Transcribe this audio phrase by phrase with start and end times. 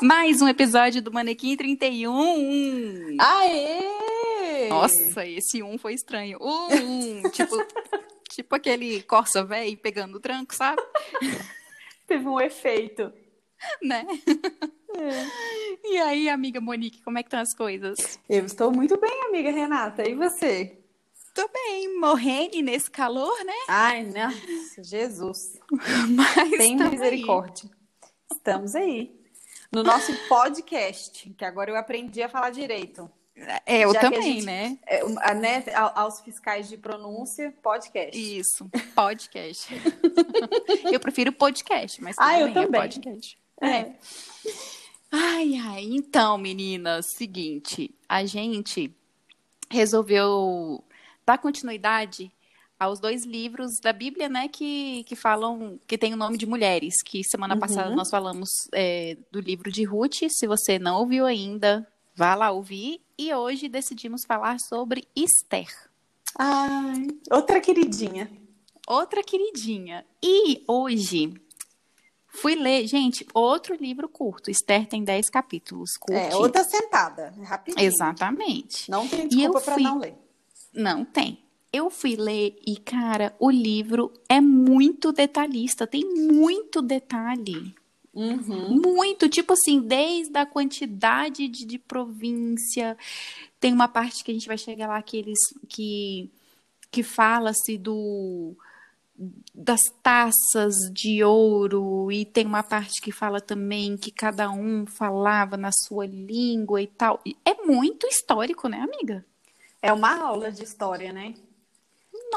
[0.00, 3.16] Mais um episódio do Manequim 31.
[3.20, 4.68] Aê!
[4.68, 6.38] Nossa, esse um foi estranho.
[6.40, 7.56] Um, tipo,
[8.30, 10.80] tipo aquele Corsa velho pegando o tranco, sabe?
[12.06, 13.12] Teve um efeito.
[13.82, 14.06] Né?
[14.96, 15.88] É.
[15.88, 18.18] E aí, amiga Monique, como é que estão as coisas?
[18.28, 20.08] Eu estou muito bem, amiga Renata.
[20.08, 20.78] E você?
[21.34, 23.54] Tô bem, morrendo nesse calor, né?
[23.68, 25.58] Ai, nossa, Jesus.
[26.10, 27.70] Mas Tem misericórdia.
[28.30, 29.21] Estamos aí.
[29.72, 33.10] No nosso podcast, que agora eu aprendi a falar direito.
[33.64, 34.78] É, eu Já também, gente- né?
[34.86, 35.02] É,
[35.34, 38.16] né, ao- aos fiscais de pronúncia, podcast.
[38.38, 39.68] Isso, podcast.
[40.92, 42.80] eu prefiro podcast, mas Ah, tudo eu bem, é também.
[42.82, 43.38] podcast.
[43.62, 43.92] É.
[45.10, 48.94] Ai, ai, então, meninas, seguinte, a gente
[49.70, 50.84] resolveu
[51.24, 52.30] dar continuidade
[52.82, 56.94] aos dois livros da Bíblia, né, que, que falam, que tem o nome de mulheres,
[57.04, 57.60] que semana Uhum.
[57.60, 62.50] passada nós falamos é, do livro de Ruth, se você não ouviu ainda, vá lá
[62.50, 65.68] ouvir, e hoje decidimos falar sobre Esther,
[66.38, 68.30] Ai, outra queridinha.
[68.86, 70.04] outra queridinha.
[70.22, 71.32] E hoje
[72.26, 76.42] fui ler, gente, outro livro curto, Esther tem 10 capítulos, É, curtinho.
[76.42, 77.84] outra sentada, rapidinho.
[77.84, 78.90] Exatamente.
[78.90, 80.14] Não tem desculpa para fui- não ler.
[80.72, 81.38] Não tem.
[81.72, 87.74] Eu fui ler e, cara, o livro é muito detalhista, tem muito detalhe.
[88.12, 88.78] Uhum.
[88.80, 92.96] Muito, tipo assim, desde a quantidade de, de província.
[93.58, 96.30] Tem uma parte que a gente vai chegar lá que eles que,
[96.90, 98.54] que fala-se do
[99.54, 105.56] das taças de ouro e tem uma parte que fala também que cada um falava
[105.56, 107.22] na sua língua e tal.
[107.44, 109.24] É muito histórico, né, amiga?
[109.80, 111.34] É uma aula de história, né?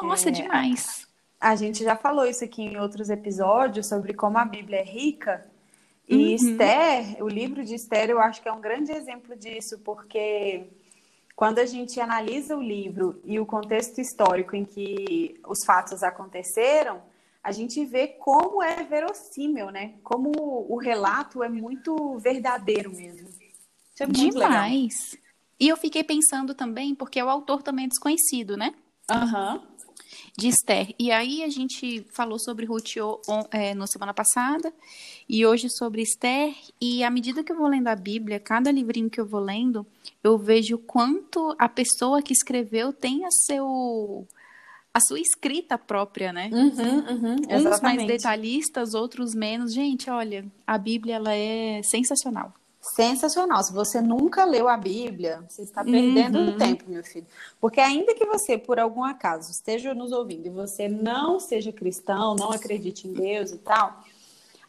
[0.02, 1.08] Nossa, É, demais.
[1.40, 5.50] A gente já falou isso aqui em outros episódios sobre como a Bíblia é rica.
[6.08, 6.36] E Uhum.
[6.36, 10.68] Esther, o livro de Esther, eu acho que é um grande exemplo disso, porque
[11.36, 17.02] quando a gente analisa o livro e o contexto histórico em que os fatos aconteceram,
[17.44, 19.96] a gente vê como é verossímil, né?
[20.04, 20.32] Como
[20.70, 23.30] o relato é muito verdadeiro mesmo.
[23.30, 24.64] Isso é muito legal.
[24.64, 25.18] Demais.
[25.60, 28.74] E eu fiquei pensando também, porque o autor também é desconhecido, né?
[29.10, 29.62] Aham.
[30.38, 30.94] De Esther.
[31.00, 32.96] E aí a gente falou sobre Ruth
[33.52, 34.74] é, na semana passada,
[35.28, 36.54] e hoje sobre Esther.
[36.80, 39.86] E à medida que eu vou lendo a Bíblia, cada livrinho que eu vou lendo,
[40.24, 44.28] eu vejo quanto a pessoa que escreveu tem a, seu,
[44.94, 46.50] a sua escrita própria, né?
[46.52, 49.74] Uhum, uhum, Uns mais detalhistas, outros menos.
[49.74, 52.54] Gente, olha, a Bíblia ela é sensacional.
[52.94, 53.64] Sensacional.
[53.64, 56.50] Se você nunca leu a Bíblia, você está perdendo Uhum.
[56.50, 57.26] o tempo, meu filho.
[57.60, 62.36] Porque ainda que você, por algum acaso, esteja nos ouvindo e você não seja cristão,
[62.36, 64.04] não acredite em Deus e tal,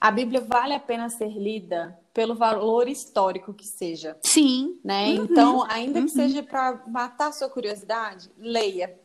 [0.01, 4.79] a Bíblia vale a pena ser lida pelo valor histórico que seja, Sim.
[4.83, 5.09] né?
[5.11, 6.05] Então, ainda Uhum.
[6.07, 8.99] que seja para matar sua curiosidade, leia.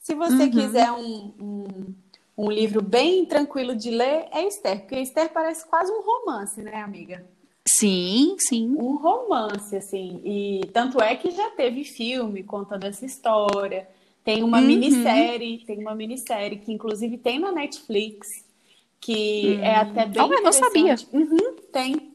[0.00, 0.50] Se você Uhum.
[0.50, 1.94] quiser um, um,
[2.38, 6.80] um livro bem tranquilo de ler, é Esther, porque Esther parece quase um romance, né,
[6.82, 7.24] amiga?
[7.78, 8.74] Sim, sim.
[8.78, 10.20] um romance, assim.
[10.24, 13.88] E tanto é que já teve filme contando essa história.
[14.24, 14.66] Tem uma Uhum.
[14.66, 18.26] minissérie, tem uma minissérie que inclusive tem na Netflix,
[19.00, 20.96] que é até bem Oh, eu não sabia.
[21.12, 22.12] Uhum, tem.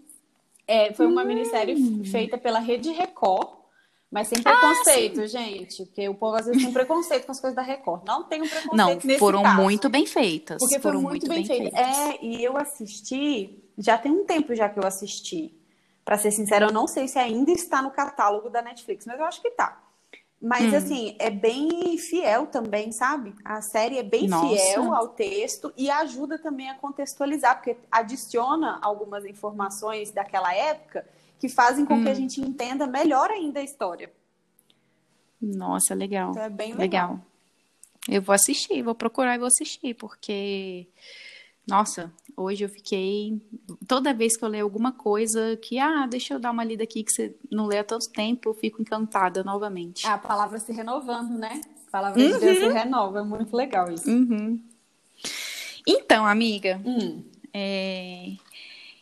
[0.68, 3.48] É, foi uma minissérie feita pela Rede Record,
[4.10, 5.86] mas sem Ah, preconceito, gente.
[5.86, 8.04] Porque o povo às vezes tem preconceito com as coisas da Record.
[8.08, 9.62] Não tem um preconceito Não, foram caso.
[9.62, 10.58] muito bem feitas.
[10.60, 11.72] Porque foram muito, bem, feito.
[11.72, 11.80] feitas.
[11.80, 15.54] É, e eu assisti, já tem um tempo já que eu assisti.
[16.06, 19.26] Pra ser sincera, eu não sei se ainda está no catálogo da Netflix, mas eu
[19.26, 19.82] acho que tá.
[20.42, 20.78] Mas Hum.
[20.78, 23.36] assim, é bem fiel também, sabe?
[23.46, 24.48] A série é bem Nossa.
[24.48, 31.08] fiel ao texto e ajuda também a contextualizar, porque adiciona algumas informações daquela época
[31.40, 32.12] que fazem com que Hum.
[32.12, 34.12] a gente entenda melhor ainda a história.
[35.40, 36.32] Nossa, legal.
[36.32, 37.12] Então é bem legal.
[37.12, 37.20] Legal.
[38.10, 40.88] Eu vou assistir, vou procurar e vou assistir, porque,
[41.68, 43.42] nossa, hoje eu fiquei.
[43.88, 47.04] Toda vez que eu leio alguma coisa que, ah, deixa eu dar uma lida aqui
[47.04, 50.06] que você não lê há tanto tempo, eu fico encantada novamente.
[50.08, 51.62] A palavra se renovando, né?
[51.88, 54.10] A palavra de Deus se renova, é muito legal isso.
[54.10, 54.62] Uhum.
[55.88, 57.24] Então, amiga, Hum.
[57.54, 58.32] é,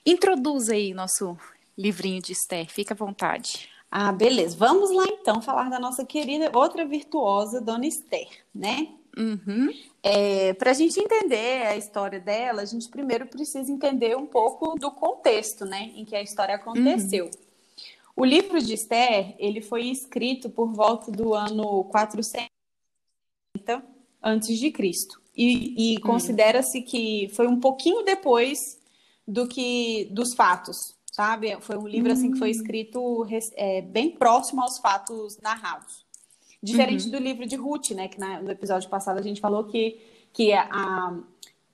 [0.05, 1.37] introduz aí nosso
[1.77, 3.69] livrinho de Esther, fica à vontade.
[3.91, 4.55] Ah, beleza.
[4.55, 8.89] Vamos lá então falar da nossa querida outra virtuosa, Dona Esther, né?
[9.17, 9.69] Uhum.
[10.01, 14.77] É, Para a gente entender a história dela, a gente primeiro precisa entender um pouco
[14.79, 17.29] do contexto, né, em que a história aconteceu.
[18.15, 22.49] O livro de Esther, ele foi escrito por volta do ano 400
[24.21, 25.21] antes de Cristo.
[25.35, 28.77] E, e considera-se que foi um pouquinho depois
[29.25, 31.57] do que dos fatos, sabe?
[31.61, 32.51] Foi um livro assim que foi hum.
[32.51, 36.05] escrito é, bem próximo aos fatos narrados.
[36.61, 37.11] Diferente uhum.
[37.11, 38.07] do livro de Ruth, né?
[38.07, 39.99] Que na, no episódio passado a gente falou que,
[40.33, 41.17] que a,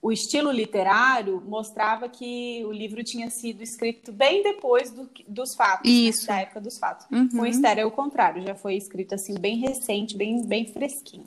[0.05, 5.89] o estilo literário mostrava que o livro tinha sido escrito bem depois do, dos fatos,
[5.89, 5.97] né?
[5.97, 6.27] Isso.
[6.27, 6.27] Né?
[6.27, 7.07] da época dos fatos.
[7.11, 7.27] Uhum.
[7.29, 11.25] Com Esther é o contrário, já foi escrito assim bem recente, bem, bem fresquinho.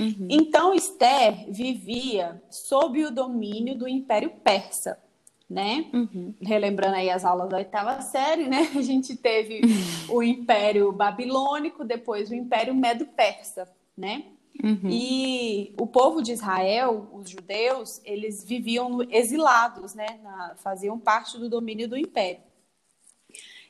[0.00, 0.28] Uhum.
[0.30, 4.98] Então Esther vivia sob o domínio do Império Persa,
[5.48, 5.86] né?
[5.92, 6.34] Uhum.
[6.40, 8.70] Relembrando aí as aulas da oitava série, né?
[8.76, 9.60] A gente teve
[10.08, 14.24] o Império Babilônico, depois o Império Medo-Persa, né?
[14.62, 14.90] Uhum.
[14.90, 20.18] E o povo de Israel, os judeus, eles viviam exilados, né?
[20.22, 22.40] Na, faziam parte do domínio do Império.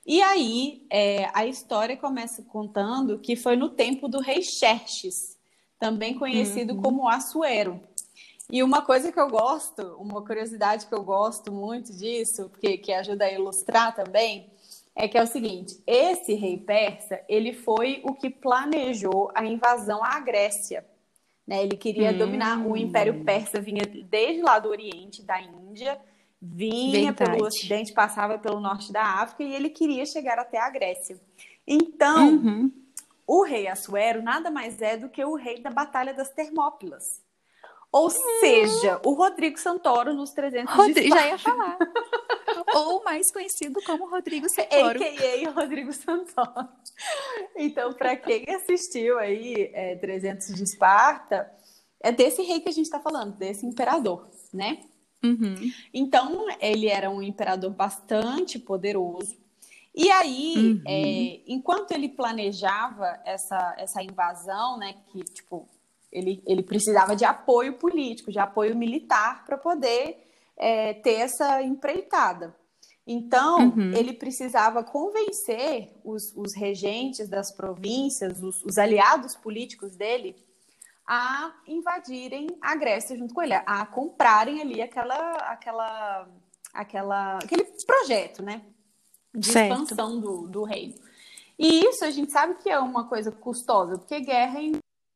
[0.07, 5.37] E aí é, a história começa contando que foi no tempo do rei Xerxes,
[5.79, 6.83] também conhecido uhum.
[6.83, 7.81] como Assuero.
[8.51, 12.93] E uma coisa que eu gosto, uma curiosidade que eu gosto muito disso, porque que
[12.93, 14.51] ajuda a ilustrar também,
[14.95, 20.03] é que é o seguinte: esse rei persa, ele foi o que planejou a invasão
[20.03, 20.85] à Grécia.
[21.47, 21.63] Né?
[21.63, 22.19] Ele queria hum.
[22.19, 26.01] dominar o Império Persa, vinha desde lá do Oriente, da Índia,
[26.43, 27.33] vinha Verdade.
[27.33, 31.21] pelo Ocidente, passava pelo Norte da África e ele queria chegar até a Grécia.
[31.67, 32.73] Então, uhum.
[33.27, 37.25] o rei Assuero nada mais é do que o rei da Batalha das Termópilas.
[37.97, 41.79] Ou seja, o Rodrigo Santoro nos 300 Rodrigo, Já ia falar.
[42.75, 45.03] Ou mais conhecido como Rodrigo Santoro.
[45.03, 45.51] A.K.A.
[45.51, 46.69] Rodrigo Santoro.
[47.57, 51.51] Então, para quem assistiu aí é, 300 de Esparta,
[52.01, 54.81] é desse rei que a gente está falando, desse imperador, né?
[55.25, 55.55] Uhum.
[55.93, 59.37] Então, ele era um imperador bastante poderoso.
[59.95, 60.83] E aí, uhum.
[60.87, 65.67] é, enquanto ele planejava essa, essa invasão, né, que, tipo,
[66.17, 70.27] ele, ele precisava de apoio político, de apoio militar para poder
[70.57, 72.57] é, ter essa empreitada.
[73.07, 73.93] Então, uhum.
[73.93, 80.35] ele precisava convencer os, os, regentes das províncias, os, os, aliados políticos dele,
[81.07, 86.29] a invadirem a Grécia junto com ele, a comprarem ali aquela, aquela,
[86.73, 88.63] aquela, aquele projeto, né?
[89.33, 89.83] De certo.
[89.83, 90.95] expansão do, do reino.
[91.59, 94.61] E isso a gente sabe que é uma coisa custosa, porque guerra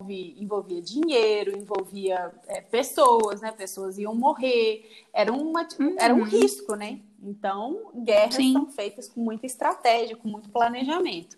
[0.08, 3.52] envolvia dinheiro, envolvia é, pessoas, né?
[3.52, 5.96] Pessoas iam morrer, era, uma, uhum.
[5.98, 7.00] era um risco, né?
[7.22, 8.52] Então, guerras Sim.
[8.52, 11.36] são feitas com muita estratégia, com muito planejamento.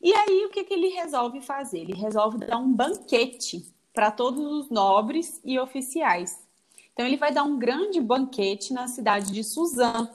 [0.00, 1.80] E aí, o que, que ele resolve fazer?
[1.80, 6.42] Ele resolve dar um banquete para todos os nobres e oficiais.
[6.92, 10.08] Então, ele vai dar um grande banquete na cidade de Suzã,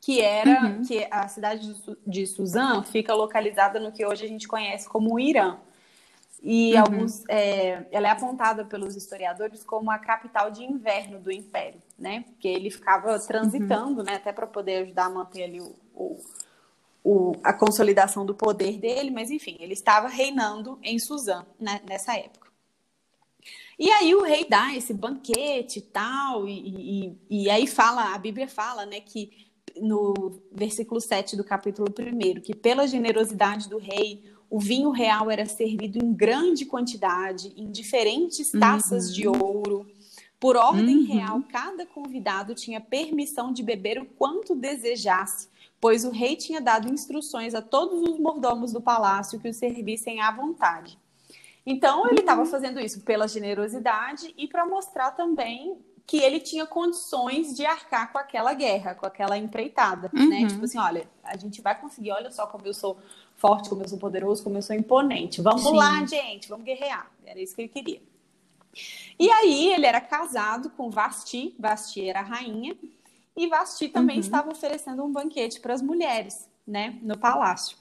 [0.00, 0.82] que era uhum.
[0.82, 1.74] que a cidade
[2.06, 5.58] de Suzã fica localizada no que hoje a gente conhece como Irã.
[6.42, 6.80] E uhum.
[6.80, 12.24] alguns, é, ela é apontada pelos historiadores como a capital de inverno do Império, né?
[12.28, 14.06] Porque ele ficava transitando, uhum.
[14.06, 14.14] né?
[14.14, 16.20] Até para poder ajudar a manter ali o, o,
[17.02, 22.16] o, a consolidação do poder dele, mas enfim, ele estava reinando em Suzã né, nessa
[22.16, 22.48] época.
[23.78, 28.18] E aí o rei dá esse banquete e tal, e, e, e aí fala, a
[28.18, 29.47] Bíblia fala, né, que
[29.80, 35.44] no versículo 7 do capítulo 1, que pela generosidade do rei, o vinho real era
[35.46, 39.12] servido em grande quantidade, em diferentes taças uhum.
[39.12, 39.86] de ouro.
[40.40, 41.06] Por ordem uhum.
[41.06, 45.48] real, cada convidado tinha permissão de beber o quanto desejasse,
[45.80, 50.20] pois o rei tinha dado instruções a todos os mordomos do palácio que o servissem
[50.20, 50.98] à vontade.
[51.66, 52.46] Então, ele estava uhum.
[52.46, 55.76] fazendo isso pela generosidade e para mostrar também
[56.08, 60.22] que ele tinha condições de arcar com aquela guerra, com aquela empreitada, né?
[60.22, 60.28] uhum.
[60.30, 60.46] né?
[60.48, 62.96] Tipo assim, olha, a gente vai conseguir, olha só como eu sou
[63.36, 65.42] forte, como eu sou poderoso, como eu sou imponente.
[65.42, 65.76] Vamos Sim.
[65.76, 67.12] lá, gente, vamos guerrear.
[67.26, 68.00] Era isso que ele queria.
[69.18, 72.74] E aí ele era casado com Vasti, Vasti era a rainha,
[73.36, 74.20] e Vasti também uhum.
[74.20, 77.76] estava oferecendo um banquete para as mulheres, né, no palácio.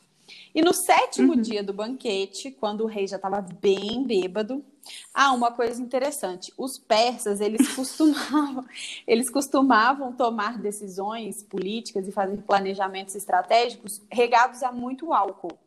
[0.54, 1.42] E no sétimo uhum.
[1.42, 4.66] dia do banquete, quando o rei já estava bem bêbado,
[5.14, 8.66] ah, uma coisa interessante, os persas, eles costumavam,
[9.06, 15.58] eles costumavam tomar decisões políticas e fazer planejamentos estratégicos regados a muito álcool.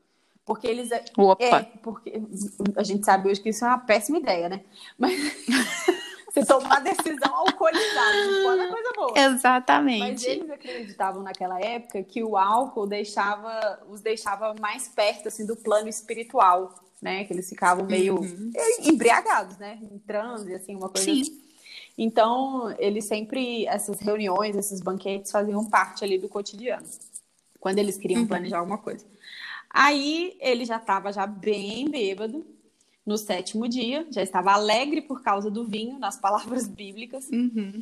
[0.44, 1.44] Porque eles Opa.
[1.44, 2.20] é porque
[2.76, 4.62] a gente sabe hoje que isso é uma péssima ideia, né?
[4.98, 5.12] Mas
[6.32, 9.12] você tomar decisão alcoolizada, não é coisa boa.
[9.18, 10.00] Exatamente.
[10.00, 15.56] Mas eles acreditavam naquela época que o álcool deixava, os deixava mais perto assim do
[15.56, 17.24] plano espiritual, né?
[17.24, 18.52] Que eles ficavam meio uhum.
[18.82, 19.78] embriagados, né?
[19.92, 21.22] Entrando e assim, uma coisa Sim.
[21.22, 21.40] Assim.
[21.96, 26.86] Então, eles sempre, essas reuniões, esses banquetes faziam parte ali do cotidiano,
[27.58, 28.26] quando eles queriam uhum.
[28.26, 29.04] planejar alguma coisa.
[29.68, 32.44] Aí, ele já estava já bem bêbado,
[33.10, 37.80] no sétimo dia, já estava alegre por causa do vinho, nas palavras bíblicas, Uhum.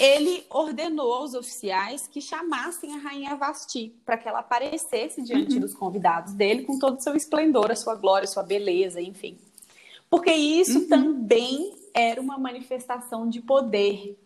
[0.00, 5.60] ele ordenou aos oficiais que chamassem a rainha Vasti para que ela aparecesse diante Uhum.
[5.60, 9.36] dos convidados dele com todo o seu esplendor, a sua glória, a sua beleza, enfim.
[10.08, 10.88] Porque isso Uhum.
[10.88, 14.18] também era uma manifestação de poder.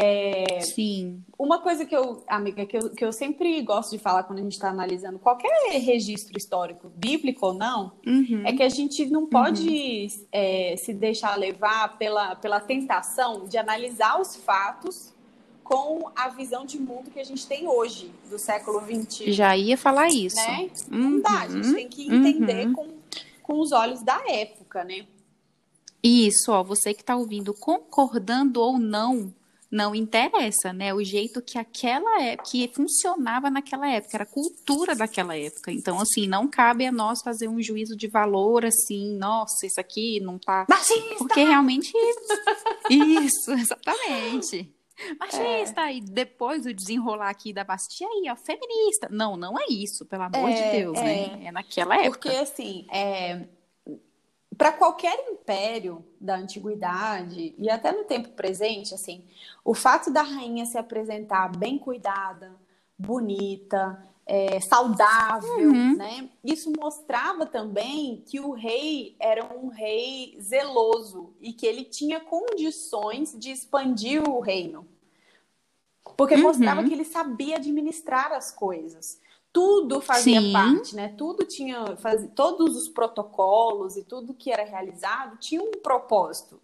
[0.00, 1.24] É, Sim.
[1.36, 4.42] uma coisa que eu, amiga, que eu, que eu sempre gosto de falar quando a
[4.42, 5.50] gente está analisando qualquer
[5.80, 8.42] registro histórico, bíblico ou não, Uhum.
[8.46, 14.20] é que a gente não pode é, se deixar levar pela, pela tentação de analisar
[14.20, 15.12] os fatos
[15.64, 19.32] com a visão de mundo que a gente tem hoje, do século XXI.
[19.32, 20.36] Já ia falar isso.
[20.36, 20.70] Né?
[20.88, 21.74] Não dá, a gente Uhum.
[21.74, 22.72] tem que entender Uhum.
[22.72, 22.88] com,
[23.42, 25.06] com os olhos da época, né?
[26.02, 29.34] Isso, ó, você que está ouvindo, concordando ou não,
[29.70, 30.94] não interessa, né?
[30.94, 35.70] O jeito que aquela época, que funcionava naquela época, era a cultura daquela época.
[35.70, 40.20] Então, assim, não cabe a nós fazer um juízo de valor assim, nossa, isso aqui
[40.20, 40.66] não tá.
[40.68, 41.16] Machista!
[41.16, 41.92] Porque realmente.
[42.90, 44.74] Isso, exatamente.
[45.20, 49.08] Machista, e depois o desenrolar aqui da Bastia aí, ó, feminista.
[49.10, 51.02] Não, não é isso, pelo amor É, de Deus, é.
[51.02, 51.46] né?
[51.46, 52.18] É naquela época.
[52.18, 53.46] Porque, assim, é,
[54.58, 59.22] para qualquer império da antiguidade e até no tempo presente, assim,
[59.64, 62.52] o fato da rainha se apresentar bem cuidada,
[62.98, 65.96] bonita, é, saudável, Uhum.
[65.96, 66.28] né?
[66.44, 73.38] Isso mostrava também que o rei era um rei zeloso e que ele tinha condições
[73.38, 74.86] de expandir o reino.
[76.16, 76.42] Porque Uhum.
[76.42, 79.20] mostrava que ele sabia administrar as coisas.
[79.52, 80.52] Tudo fazia Sim.
[80.52, 81.14] parte, né?
[81.16, 82.28] Tudo tinha, faz...
[82.34, 86.60] todos os protocolos e tudo que era realizado tinha um propósito,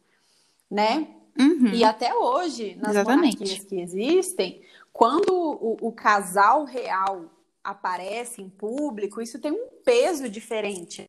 [0.71, 1.09] né?
[1.38, 1.73] Uhum.
[1.73, 3.38] E até hoje, nas Exatamente.
[3.38, 4.62] monarquias que existem,
[4.93, 7.25] quando o, o casal real
[7.62, 11.09] aparece em público, isso tem um peso diferente.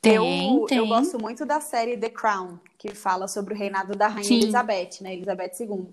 [0.00, 0.78] Tem, eu, tem.
[0.78, 4.40] eu gosto muito da série The Crown, que fala sobre o reinado da rainha Sim.
[4.40, 5.14] Elizabeth, né?
[5.14, 5.88] Elizabeth II.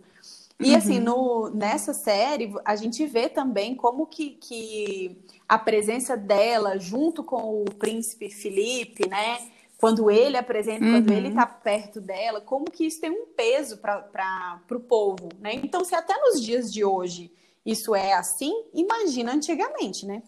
[0.60, 6.80] E assim, no, nessa série, a gente vê também como que, que a presença dela,
[6.80, 9.38] junto com o príncipe Felipe, né?
[9.78, 11.16] Quando ele apresenta, quando Uhum.
[11.16, 15.54] ele tá perto dela, como que isso tem um peso para o povo, né?
[15.54, 17.32] Então, se até nos dias de hoje
[17.64, 20.24] isso é assim, imagina antigamente, né?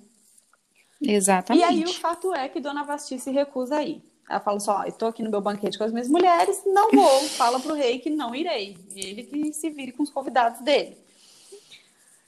[1.02, 1.62] Exatamente.
[1.62, 4.04] E aí o fato é que Dona Vasti se recusa a ir.
[4.30, 7.20] Ela fala só, eu tô aqui no meu banquete com as minhas mulheres, não vou.
[7.30, 8.78] Fala pro rei que não irei.
[8.96, 10.96] Ele que se vire com os convidados dele.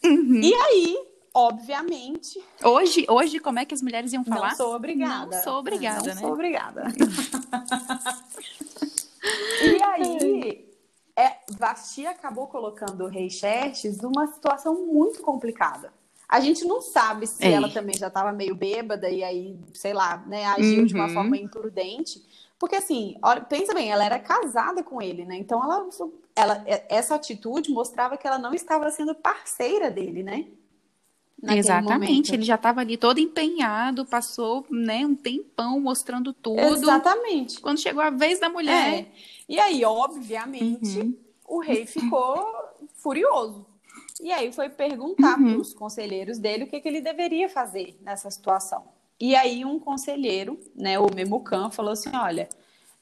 [0.03, 0.41] Uhum.
[0.41, 0.99] E aí,
[1.31, 4.49] obviamente, Hoje, hoje, como é que as mulheres iam falar?
[4.49, 5.35] não sou obrigada.
[5.35, 6.21] Não sou obrigada, não né?
[6.21, 6.83] sou obrigada.
[9.61, 10.67] e aí,
[11.15, 15.93] é, Vasti acabou colocando o rei Xerxes numa situação muito complicada.
[16.31, 17.51] A gente não sabe se É.
[17.51, 21.13] ela também já estava meio bêbada e aí, sei lá, né, agiu de uma Uhum.
[21.13, 22.23] forma imprudente.
[22.57, 25.35] Porque assim, olha, pensa bem, ela era casada com ele, né?
[25.35, 25.89] Então ela,
[26.35, 30.45] ela, essa atitude mostrava que ela não estava sendo parceira dele, né?
[31.41, 32.33] Naquele Exatamente, momento.
[32.33, 36.59] ele já estava ali todo empenhado, passou né, um tempão mostrando tudo.
[36.61, 37.59] Exatamente.
[37.59, 38.93] Quando chegou a vez da mulher.
[38.99, 39.07] É.
[39.49, 41.17] E aí, obviamente, Uhum.
[41.47, 42.45] o rei ficou
[42.95, 43.65] furioso.
[44.21, 45.53] E aí foi perguntar Uhum.
[45.53, 48.83] para os conselheiros dele o que, que ele deveria fazer nessa situação.
[49.19, 52.47] E aí um conselheiro, né, o Memucan, falou assim, olha,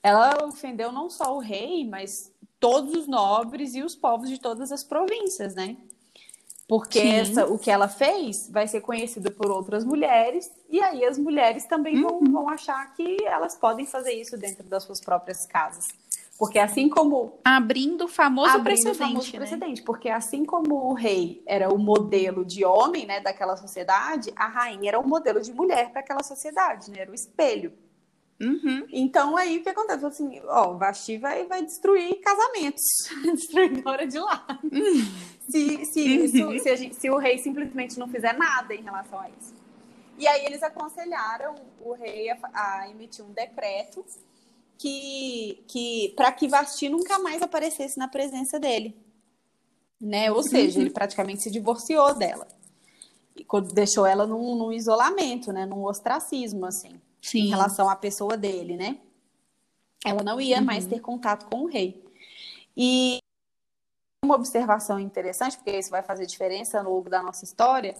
[0.01, 4.71] ela ofendeu não só o rei, mas todos os nobres e os povos de todas
[4.71, 5.77] as províncias, né?
[6.67, 11.17] Porque essa, o que ela fez vai ser conhecido por outras mulheres, e aí as
[11.17, 12.31] mulheres também vão, Uhum.
[12.31, 15.88] vão achar que elas podem fazer isso dentro das suas próprias casas.
[16.39, 18.98] Porque assim como Abrindo o famoso abrindo o precedente.
[19.12, 19.38] famoso né?
[19.39, 24.48] precedente, porque assim como o rei era o modelo de homem, né, daquela sociedade, a
[24.48, 27.74] rainha era o modelo de mulher para aquela sociedade, né, era o espelho.
[28.41, 28.88] Uhum.
[28.89, 30.05] Então aí o que acontece?
[30.05, 32.84] Assim, ó, Vasti vai, vai destruir casamentos,
[33.36, 34.48] destruidora de lá.
[35.50, 36.24] se, se, Uhum.
[36.53, 39.53] isso, se, a gente- se o rei simplesmente não fizer nada em relação a isso.
[40.17, 44.05] E aí eles aconselharam o rei a, a emitir um decreto
[44.79, 48.95] que, que para que Vasti nunca mais aparecesse na presença dele.
[50.01, 50.31] Né?
[50.31, 50.86] Ou seja, Uhum.
[50.86, 52.48] ele praticamente se divorciou dela.
[53.36, 55.65] E quando deixou ela num, num isolamento, né?
[55.65, 57.50] num ostracismo, assim em Sim.
[57.50, 58.98] relação à pessoa dele, né?
[60.05, 60.89] Ela não ia mais Uhum.
[60.89, 62.01] ter contato com o rei.
[62.77, 63.17] E
[64.24, 67.93] uma observação interessante, porque isso vai fazer diferença ao longo da nossa história,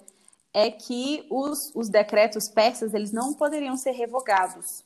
[0.54, 4.86] é que os, os decretos persas eles não poderiam ser revogados.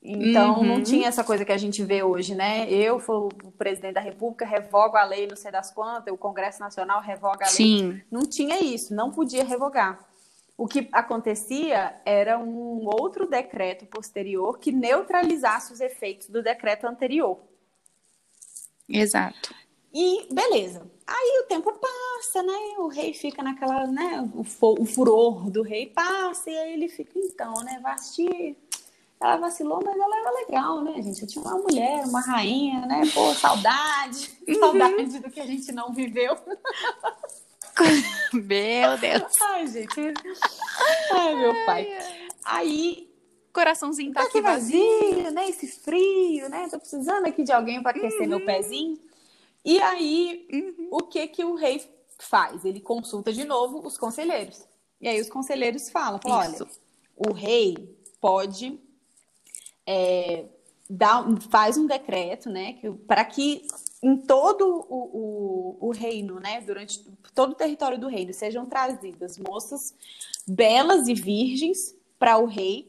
[0.00, 0.82] Então, não Uhum.
[0.82, 2.70] tinha essa coisa que a gente vê hoje, né?
[2.70, 7.00] Eu, o presidente da República, revogo a lei, não sei das quantas, o Congresso Nacional
[7.02, 7.56] revoga a lei.
[7.56, 8.00] Sim.
[8.10, 10.06] Não tinha isso, não podia revogar.
[10.60, 17.38] o que acontecia era um outro decreto posterior que neutralizasse os efeitos do decreto anterior.
[18.88, 19.54] Exato.
[19.94, 20.82] E beleza.
[21.06, 22.74] Aí o tempo passa, né?
[22.78, 24.20] O rei fica naquela, né?
[24.34, 24.44] O,
[24.82, 27.78] o furor do rei passa e aí ele fica, então, né?
[27.82, 28.56] Vasti,
[29.20, 31.22] ela vacilou, mas ela era legal, né, gente?
[31.22, 33.02] Eu tinha uma mulher, uma rainha, né?
[33.12, 34.54] Pô, saudade, uhum.
[34.54, 36.36] saudade do que a gente não viveu.
[38.32, 39.32] Meu Deus.
[39.42, 40.00] Ai, gente.
[41.12, 41.98] Ai, meu pai.
[42.44, 43.08] Aí
[43.52, 45.48] coraçãozinho tá, tá aqui vazio, vazio, né?
[45.48, 46.68] Esse frio, né?
[46.70, 48.28] Tô precisando aqui de alguém para aquecer uhum.
[48.28, 48.98] meu pezinho.
[49.64, 50.88] E aí, uhum.
[50.92, 51.82] o que que o rei
[52.18, 52.64] faz?
[52.64, 54.64] Ele consulta de novo os conselheiros.
[55.00, 56.68] E aí os conselheiros falam, falam olha,
[57.16, 58.80] o rei pode
[59.90, 60.44] é,
[60.90, 63.66] dar, faz um decreto, né, que, para que
[64.02, 67.02] em todo o, o, o, reino, né, durante
[67.34, 69.94] todo o território do reino, sejam trazidas moças
[70.46, 72.86] belas e virgens para o rei,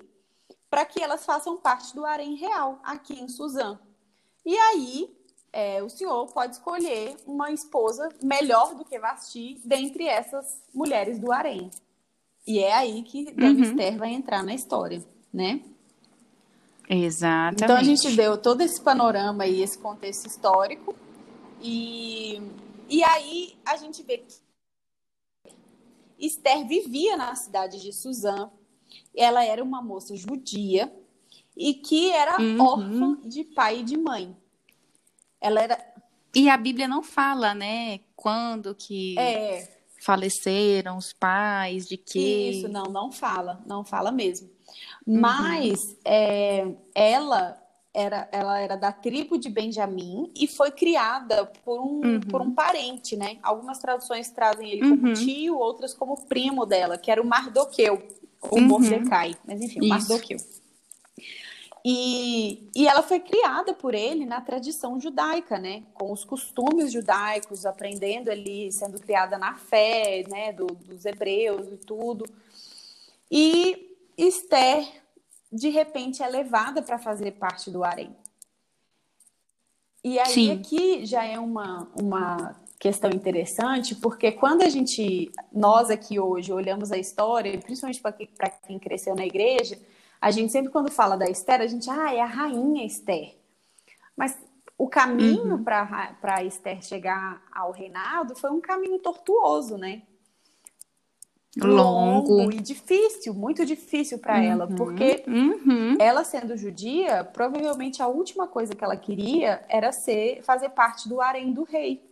[0.69, 3.79] para que elas façam parte do harém real aqui em Suzã.
[4.45, 5.09] E aí
[5.53, 11.31] é, o senhor pode escolher uma esposa melhor do que Vasti dentre essas mulheres do
[11.31, 11.71] harém.
[12.45, 13.61] E é aí que uhum.
[13.61, 15.01] Esther vai entrar na história,
[15.33, 15.61] né?
[16.89, 17.63] Exatamente.
[17.63, 20.95] Então a gente deu todo esse panorama e esse contexto histórico
[21.61, 22.41] e,
[22.89, 24.35] e aí a gente vê que
[26.17, 28.49] Esther vivia na cidade de Suzã.
[29.15, 30.91] Ela era uma moça judia
[31.55, 32.61] e que era uhum.
[32.61, 34.35] órfã de pai e de mãe.
[35.39, 35.93] Ela era.
[36.35, 37.99] E a Bíblia não fala, né?
[38.15, 39.79] Quando que é.
[40.01, 42.49] faleceram os pais, de que.
[42.49, 44.49] Isso, não, não fala, não fala mesmo.
[45.09, 45.19] Uhum.
[45.19, 47.59] Mas é, ela
[47.91, 52.19] era, ela era da tribo de Benjamim e foi criada por um, uhum.
[52.21, 53.39] por um parente, né?
[53.41, 55.13] Algumas traduções trazem ele como uhum.
[55.13, 58.07] tio, outras como primo dela, que era o Mardoqueu,
[58.39, 58.67] ou uhum.
[58.67, 60.37] Mordecai, mas enfim, o Mardoqueu.
[61.83, 65.81] E, e ela foi criada por ele na tradição judaica, né?
[65.95, 70.53] Com os costumes judaicos, aprendendo ali, sendo criada na fé, né?
[70.53, 72.25] Do, dos hebreus e tudo.
[73.31, 73.88] E
[74.27, 74.85] Esther,
[75.51, 78.15] de repente, é levada para fazer parte do harém.
[80.03, 80.51] E aí Sim.
[80.51, 86.91] aqui já é uma, uma questão interessante, porque quando a gente, nós aqui hoje, olhamos
[86.91, 89.79] a história, principalmente para quem cresceu na igreja,
[90.21, 93.37] a gente sempre, quando fala da Esther, a gente, ah, é a rainha Esther.
[94.15, 94.37] Mas
[94.77, 95.63] o caminho uhum.
[95.63, 100.01] para Esther chegar ao reinado foi um caminho tortuoso, né?
[101.57, 102.33] Longo.
[102.33, 104.43] Longo e difícil, muito difícil para uhum.
[104.43, 105.97] ela, porque uhum.
[105.99, 111.19] ela sendo judia, provavelmente a última coisa que ela queria era ser fazer parte do
[111.19, 112.07] harém do rei.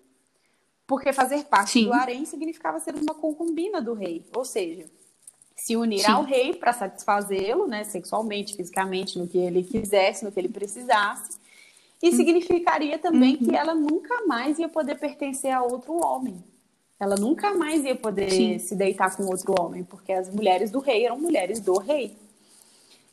[0.88, 1.86] Porque fazer parte Sim.
[1.86, 4.86] do harém significava ser uma concubina do rei, ou seja,
[5.56, 6.12] se unir Sim.
[6.12, 11.38] ao rei para satisfazê-lo, né, sexualmente, fisicamente, no que ele quisesse, no que ele precisasse.
[12.02, 12.12] E hum.
[12.12, 13.45] significaria também uhum.
[13.45, 16.43] que ela nunca mais ia poder pertencer a outro homem.
[16.99, 18.60] Ela nunca mais ia poder Sim.
[18.60, 22.15] se deitar com outro homem, porque as mulheres do rei eram mulheres do rei.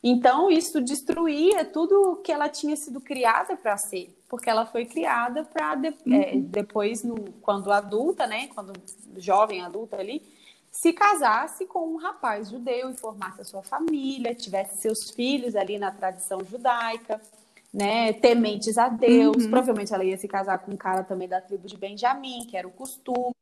[0.02, 5.44] Então, isso destruía tudo que ela tinha sido criada para ser, porque ela foi criada
[5.44, 6.14] para de, uhum.
[6.14, 8.72] é, depois, no, quando adulta, né, quando
[9.16, 10.22] jovem adulta ali,
[10.70, 15.78] se casasse com um rapaz judeu e formasse a sua família, tivesse seus filhos ali
[15.78, 17.18] na tradição judaica,
[17.72, 19.44] né, tementes a Deus.
[19.44, 19.50] Uhum.
[19.50, 22.68] Provavelmente ela ia se casar com um cara também da tribo de Benjamim, que era
[22.68, 23.34] o costume.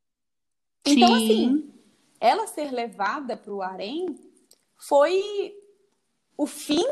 [0.84, 1.24] Então, Sim.
[1.24, 1.72] assim,
[2.20, 4.18] ela ser levada para o harém
[4.76, 5.54] foi
[6.36, 6.84] o fim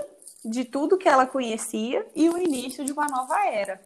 [0.45, 3.81] de tudo que ela conhecia e o início de uma nova era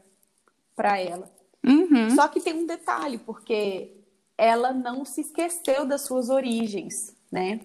[0.76, 1.30] para ela.
[1.64, 2.10] Uhum.
[2.14, 3.92] Só que tem um detalhe, porque
[4.36, 7.60] ela não se esqueceu das suas origens, né?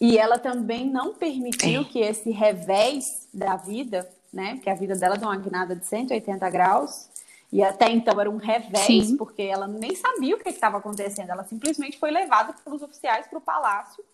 [0.00, 1.84] E ela também não permitiu é.
[1.84, 4.58] que esse revés da vida, né?
[4.58, 7.08] Que a vida dela deu uma guinada de 180 graus.
[7.52, 9.16] E até então era um revés, Sim.
[9.16, 11.30] porque ela nem sabia o que estava acontecendo.
[11.30, 14.04] Ela simplesmente foi levada pelos oficiais para o palácio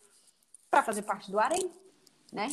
[0.71, 1.71] para fazer parte do harém,
[2.33, 2.49] né?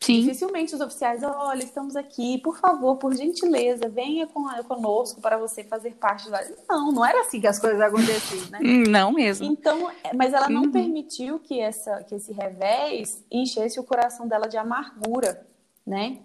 [0.00, 0.20] Sim.
[0.20, 5.64] Dificilmente os oficiais, olha, estamos aqui, por favor, por gentileza, venha com, conosco para você
[5.64, 6.36] fazer parte do.
[6.68, 8.60] Não, não era assim que as coisas aconteciam, né?
[8.62, 9.46] Hum, não mesmo.
[9.46, 10.70] Então, é, mas ela não uhum.
[10.70, 15.46] permitiu que, essa, que esse revés enchesse o coração dela de amargura,
[15.84, 16.20] né?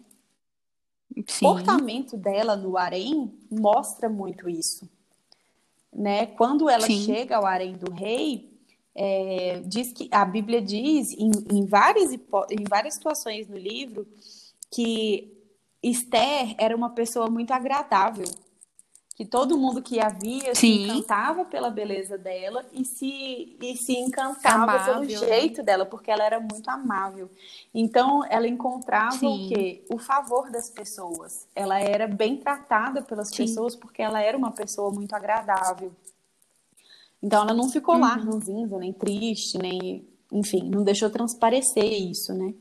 [1.27, 1.45] Sim.
[1.45, 4.89] O comportamento dela no harém mostra muito isso.
[5.93, 6.25] Né?
[6.25, 7.03] Quando ela Sim.
[7.03, 8.51] chega ao harém do rei,
[8.95, 14.07] é, diz que a Bíblia diz em, em, várias, em várias situações no livro
[14.69, 15.33] que
[15.83, 18.27] Esther era uma pessoa muito agradável.
[19.15, 20.83] Que todo mundo que a via se Sim.
[20.85, 25.27] encantava pela beleza dela e se, e se encantava Amável, pelo né?
[25.27, 27.29] jeito dela, porque ela era muito amável.
[27.73, 29.45] Então, ela encontrava Sim.
[29.45, 29.83] o quê?
[29.89, 31.47] O favor das pessoas.
[31.53, 33.37] Ela era bem tratada pelas Sim.
[33.37, 35.91] pessoas porque ela era uma pessoa muito agradável.
[37.21, 38.31] Então, ela não ficou lá Uhum.
[38.31, 40.07] ranzinza, nem triste, nem...
[40.31, 42.53] Enfim, não deixou transparecer isso, né?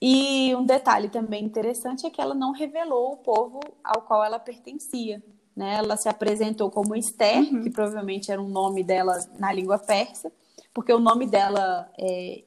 [0.00, 4.38] E um detalhe também interessante é que ela não revelou o povo ao qual ela
[4.38, 5.22] pertencia.
[5.56, 5.76] Né?
[5.76, 7.62] Ela se apresentou como Esther, Uhum.
[7.62, 10.32] que provavelmente era um nome dela na língua persa,
[10.72, 12.42] porque o nome dela é,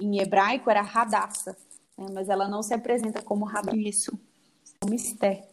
[0.00, 1.56] em hebraico era Radassa,
[1.98, 2.06] né?
[2.12, 4.18] mas ela não se apresenta como Radassa, Isso.
[4.80, 5.44] como Esther.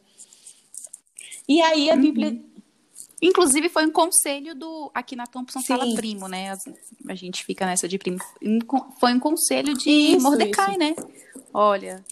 [1.47, 2.39] E aí a Bíblia
[3.25, 4.91] Inclusive, foi um conselho do.
[4.93, 5.67] Aqui na Thompson Sim.
[5.67, 6.57] fala primo, né?
[7.07, 8.17] A gente fica nessa de primo.
[8.99, 10.79] Foi um conselho de Isso, Mordecai, isso.
[10.79, 10.93] né?
[11.53, 12.03] Olha,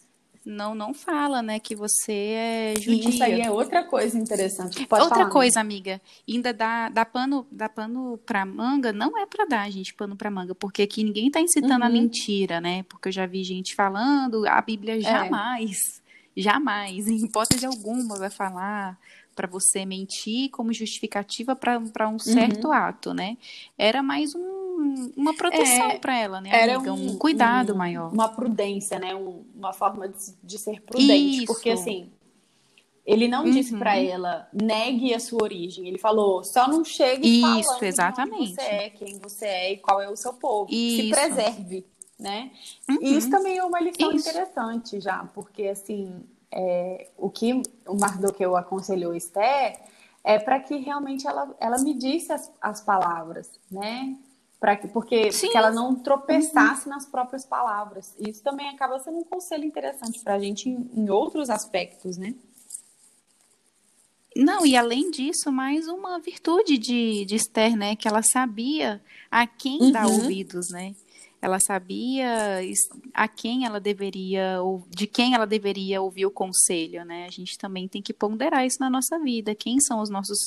[0.45, 1.59] não, não fala, né?
[1.59, 3.09] Que você é judia.
[3.09, 4.85] Isso aí é outra coisa interessante.
[4.87, 5.31] Pode Outra falar, né?
[5.31, 9.93] coisa, amiga, ainda dá, dá pano, dá pano pra manga, não é pra dar, gente,
[9.93, 11.93] pano pra manga, porque aqui ninguém tá incitando a Uhum.
[11.93, 12.83] mentira, né?
[12.83, 15.01] Porque eu já vi gente falando, a Bíblia É.
[15.01, 15.77] jamais,
[16.35, 18.97] jamais, em hipótese alguma, vai falar
[19.35, 22.73] pra você mentir como justificativa pra um certo Uhum.
[22.73, 23.37] ato, né?
[23.77, 24.60] Era mais um-
[25.17, 26.93] uma proteção É, pra ela, né, Era amiga?
[26.93, 28.11] Um, cuidado um- maior.
[28.13, 29.15] Uma prudência, né?
[29.15, 31.43] Um- uma forma de, de ser prudente.
[31.43, 31.45] Isso.
[31.53, 32.09] Porque, assim,
[33.05, 33.79] ele não disse Uhum.
[33.79, 35.87] pra ela, negue a sua origem.
[35.87, 37.27] Ele falou, só não chegue
[37.59, 38.53] Isso, exatamente.
[38.55, 40.69] você é, quem você é e qual é o seu povo.
[40.69, 40.75] Se
[41.09, 41.09] Isso.
[41.19, 41.85] preserve,
[42.19, 42.51] né?
[42.89, 42.97] Uhum.
[43.01, 44.29] E isso também é uma lição Isso.
[44.29, 49.79] interessante já, porque, assim, é, o que o Mardoqueu aconselhou Esther
[50.23, 54.15] é para que realmente ela, ela medisse as, as palavras, né?
[54.61, 55.49] Pra que, porque Sim.
[55.49, 58.15] que ela não tropeçasse nas próprias palavras.
[58.19, 62.35] Isso também acaba sendo um conselho interessante para a gente em, em outros aspectos, né?
[64.35, 67.95] Não, e além disso, mais uma virtude de, de Esther, né?
[67.95, 70.13] Que ela sabia a quem dar Uhum.
[70.13, 70.95] ouvidos, né?
[71.41, 72.59] Ela sabia
[73.13, 77.25] a quem ela deveria, ou de quem ela deveria ouvir o conselho, né?
[77.25, 79.55] A gente também tem que ponderar isso na nossa vida.
[79.55, 80.37] Quem são os nossos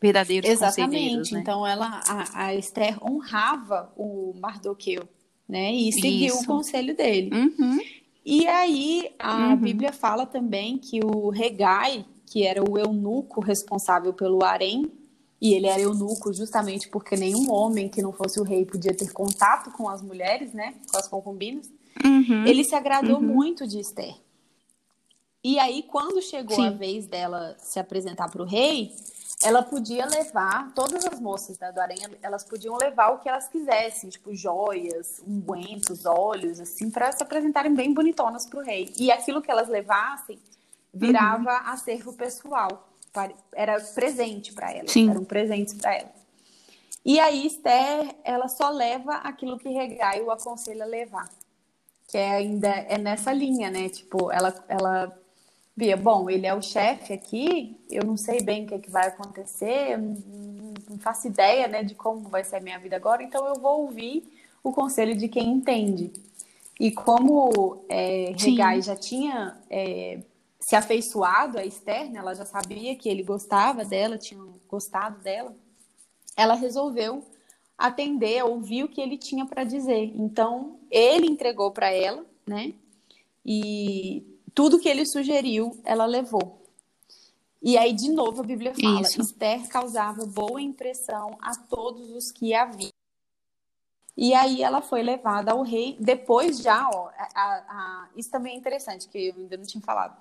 [0.00, 1.34] verdadeiros conselheiros, Exatamente.
[1.34, 1.40] né?
[1.40, 5.08] Então ela, a, a Esther honrava o Mardoqueu,
[5.48, 5.72] né?
[5.74, 6.46] E seguiu o Isso.
[6.46, 7.30] conselho dele.
[7.34, 7.80] Uhum.
[8.24, 9.56] E aí a Uhum.
[9.56, 14.90] Bíblia fala também que o Regai, que era o eunuco responsável pelo harém,
[15.44, 19.12] e ele era eunuco justamente porque nenhum homem que não fosse o rei podia ter
[19.12, 21.70] contato com as mulheres, né, com as concubinas,
[22.02, 22.46] Uhum.
[22.46, 23.22] ele se agradou Uhum.
[23.22, 24.14] muito de Esther.
[25.44, 26.68] E aí quando chegou Sim.
[26.68, 28.96] a vez dela se apresentar para o rei,
[29.44, 34.08] ela podia levar, todas as moças do harém, elas podiam levar o que elas quisessem,
[34.08, 38.90] tipo joias, ungüentos, óleos, assim, para se apresentarem bem bonitonas para o rei.
[38.98, 40.38] E aquilo que elas levassem
[40.94, 42.88] virava acervo pessoal,
[43.52, 45.10] era presente para elas, Sim.
[45.10, 46.24] eram presentes para elas.
[47.04, 51.28] E aí Esther, ela só leva aquilo que Regai o aconselha a levar,
[52.08, 53.88] que é ainda é nessa linha, né?
[53.88, 55.18] Tipo, ela, ela
[55.76, 58.90] via, bom, ele é o chefe aqui, eu não sei bem o que, é que
[58.90, 63.22] vai acontecer, eu não, faço ideia, né, de como vai ser a minha vida agora,
[63.22, 64.22] então eu vou ouvir
[64.62, 66.12] o conselho de quem entende.
[66.78, 68.32] E como é.
[68.36, 70.20] Regai já tinha é,
[70.64, 75.54] se afeiçoado a Esther, né, ela já sabia que ele gostava dela, tinha gostado dela,
[76.34, 77.22] ela resolveu
[77.76, 80.10] atender, ouvir o que ele tinha para dizer.
[80.16, 82.72] Então, ele entregou para ela, né?
[83.44, 84.24] E
[84.54, 86.62] tudo que ele sugeriu, ela levou.
[87.60, 89.20] E aí, de novo, a Bíblia fala: Isso.
[89.20, 92.90] Esther causava boa impressão a todos os que a viam.
[94.16, 95.96] E aí ela foi levada ao rei.
[96.00, 99.82] Depois já, ó, a- a- a- isso também é interessante, que eu ainda não tinha
[99.82, 100.16] falado.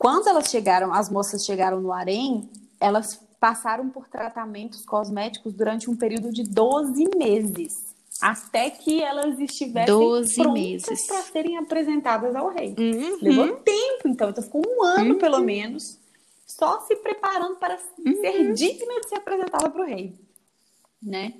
[0.00, 2.48] Quando elas chegaram, as moças chegaram no harém,
[2.80, 7.94] elas passaram por tratamentos cosméticos durante um período de 12 meses.
[8.18, 12.74] Até que elas estivessem 12 prontas para serem apresentadas ao rei.
[12.78, 13.18] Uhum.
[13.20, 14.30] Levou tempo, então.
[14.30, 15.98] Então ficou um ano, pelo menos,
[16.46, 18.14] só se preparando para Uhum.
[18.22, 20.18] ser digna de ser apresentada para o rei.
[21.02, 21.34] Né?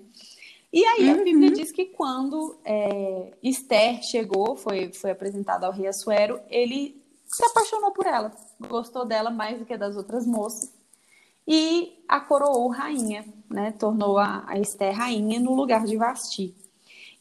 [0.70, 1.24] E aí a Uhum.
[1.24, 7.42] Bíblia diz que quando é, Esther chegou, foi, foi apresentada ao rei Assuero, ele se
[7.44, 8.32] apaixonou por ela,
[8.68, 10.72] gostou dela mais do que das outras moças
[11.46, 13.72] e a coroou rainha, né?
[13.72, 16.54] Tornou a, a Esther rainha no lugar de Vasti.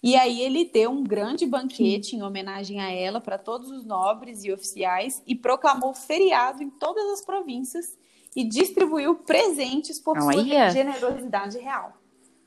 [0.02, 4.44] E aí ele deu um grande banquete em homenagem a ela para todos os nobres
[4.44, 7.98] e oficiais e proclamou feriado em todas as províncias
[8.36, 10.70] e distribuiu presentes por sua Olha.
[10.70, 11.94] generosidade real.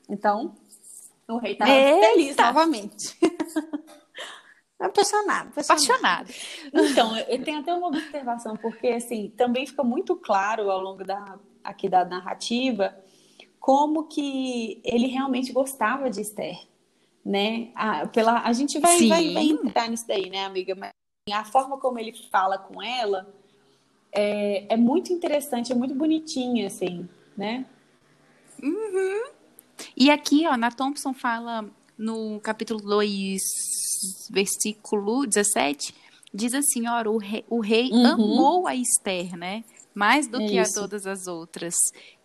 [0.09, 0.55] Então,
[1.27, 3.17] o rei estava feliz novamente.
[4.79, 6.33] Apaixonado, apaixonado.
[6.73, 11.39] Então, eu tenho até uma observação, porque assim, também fica muito claro ao longo da,
[11.63, 12.95] aqui da narrativa
[13.59, 16.57] como que ele realmente gostava de Esther,
[17.25, 17.71] né?
[17.75, 20.75] A, pela, a gente vai, vai, vai, entrar nisso daí, né, amiga?
[20.75, 23.33] Mas assim, a forma como ele fala com ela
[24.11, 27.07] é, é muito interessante, é muito bonitinha, assim,
[27.37, 27.65] né?
[28.61, 29.31] Uhum.
[29.95, 31.65] E aqui, ó, na Thompson fala
[31.97, 33.41] no capítulo 2,
[34.29, 35.93] versículo 17,
[36.33, 38.05] diz assim, ó, o rei, o rei uhum.
[38.05, 39.63] amou a Esther, né?
[39.93, 40.79] mais do que Isso.
[40.79, 41.75] a todas as outras.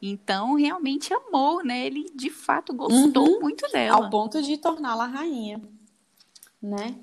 [0.01, 1.87] Então, realmente amou, né?
[1.87, 3.41] Ele de fato gostou uhum.
[3.41, 3.97] muito dela.
[3.97, 5.61] Ao ponto de torná-la rainha,
[6.63, 6.99] né?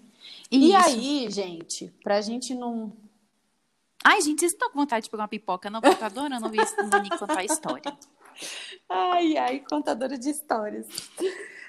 [0.51, 0.65] Isso.
[0.65, 2.93] E aí, gente, pra gente não.
[4.03, 5.69] Ai, gente, vocês estão com vontade de pegar uma pipoca?
[5.69, 6.61] Não, porque eu tô adorando ouvir
[6.91, 7.97] Monique contar a história.
[8.89, 10.85] Ai, ai, contadora de histórias.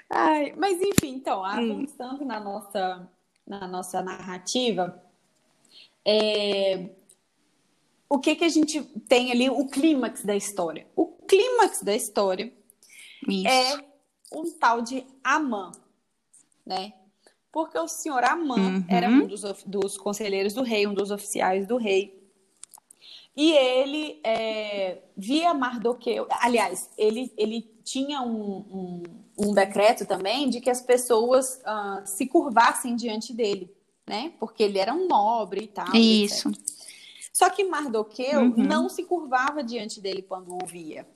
[0.09, 2.27] Ai, mas enfim, então, avançando hum.
[2.27, 3.09] na nossa,
[3.45, 5.03] na nossa narrativa,
[6.05, 6.89] é,
[8.09, 10.87] o que que a gente tem ali, o clímax da história.
[10.95, 12.53] O clímax da história
[13.27, 13.47] Isso.
[13.47, 13.85] é
[14.31, 15.71] um tal de Amã,
[16.65, 16.93] né?
[17.51, 18.85] Porque o senhor Amã uhum.
[18.87, 22.17] era um dos, dos, conselheiros do rei, um dos oficiais do rei.
[23.35, 26.27] E ele é, via Mardoqueu.
[26.29, 29.03] Aliás, ele, ele tinha um, um,
[29.37, 33.73] um, decreto também de que as pessoas uh, se curvassem diante dele,
[34.05, 34.33] né?
[34.37, 35.95] Porque ele era um nobre e tal.
[35.95, 36.49] Isso.
[36.49, 36.77] Etc.
[37.37, 38.53] Só que Mardoqueu uhum.
[38.57, 41.07] não se curvava diante dele quando ouvia.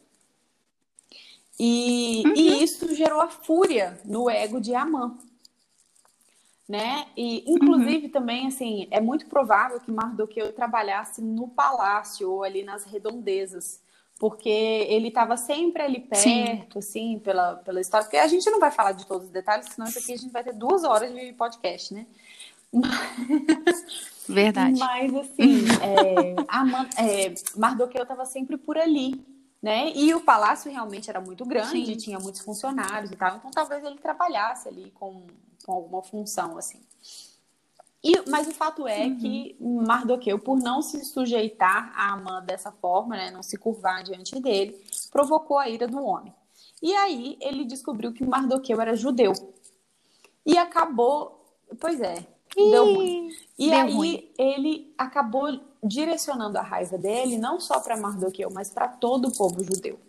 [1.59, 2.33] E, uhum.
[2.35, 5.17] e, isso gerou a fúria no ego de Amã.
[6.69, 7.07] Né?
[7.17, 8.11] E, inclusive, uhum.
[8.11, 13.80] também, assim, é muito provável que Mardoqueu trabalhasse no palácio ou ali nas redondezas,
[14.21, 16.77] porque ele estava sempre ali perto, Sim.
[16.77, 18.05] assim, pela, pela história.
[18.05, 20.31] Porque a gente não vai falar de todos os detalhes, senão isso aqui a gente
[20.31, 22.05] vai ter duas horas de podcast, né?
[24.29, 24.77] Verdade.
[24.77, 29.25] Mas, assim, é, a, é, Mardoqueu estava sempre por ali,
[29.59, 29.91] né?
[29.95, 31.97] E o palácio realmente era muito grande, Sim.
[31.97, 35.25] tinha muitos funcionários e tal, então talvez ele trabalhasse ali com,
[35.65, 36.79] com alguma função, assim.
[38.03, 39.17] E, mas o fato é uhum.
[39.17, 44.39] que Mardoqueu, por não se sujeitar a Amã dessa forma, né, não se curvar diante
[44.39, 44.75] dele,
[45.11, 46.33] provocou a ira do homem.
[46.81, 49.33] E aí ele descobriu que Mardoqueu era judeu.
[50.43, 51.45] E acabou,
[51.79, 53.29] pois é, Deu ruim.
[53.57, 54.29] E Deu aí ruim.
[54.37, 59.63] ele acabou direcionando a raiva dele não só para Mardoqueu, mas para todo o povo
[59.63, 59.99] judeu.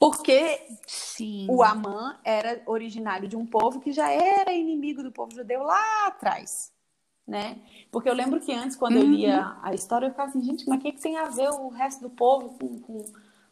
[0.00, 1.46] Porque Sim.
[1.50, 6.06] o Amã era originário de um povo que já era inimigo do povo judeu lá
[6.06, 6.72] atrás.
[7.28, 7.58] Né?
[7.92, 9.02] Porque eu lembro que antes, quando uhum.
[9.02, 11.50] eu lia a história, eu ficava assim, gente, mas o que, que tem a ver
[11.50, 13.04] o resto do povo com, com,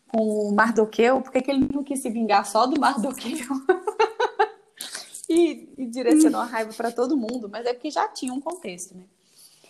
[0.09, 1.21] com o Mardoqueu?
[1.21, 3.47] Por que, que ele não quis se vingar só do Mardoqueu?
[5.29, 8.97] e, e direcionou a raiva para todo mundo, mas é porque já tinha um contexto,
[8.97, 9.05] né?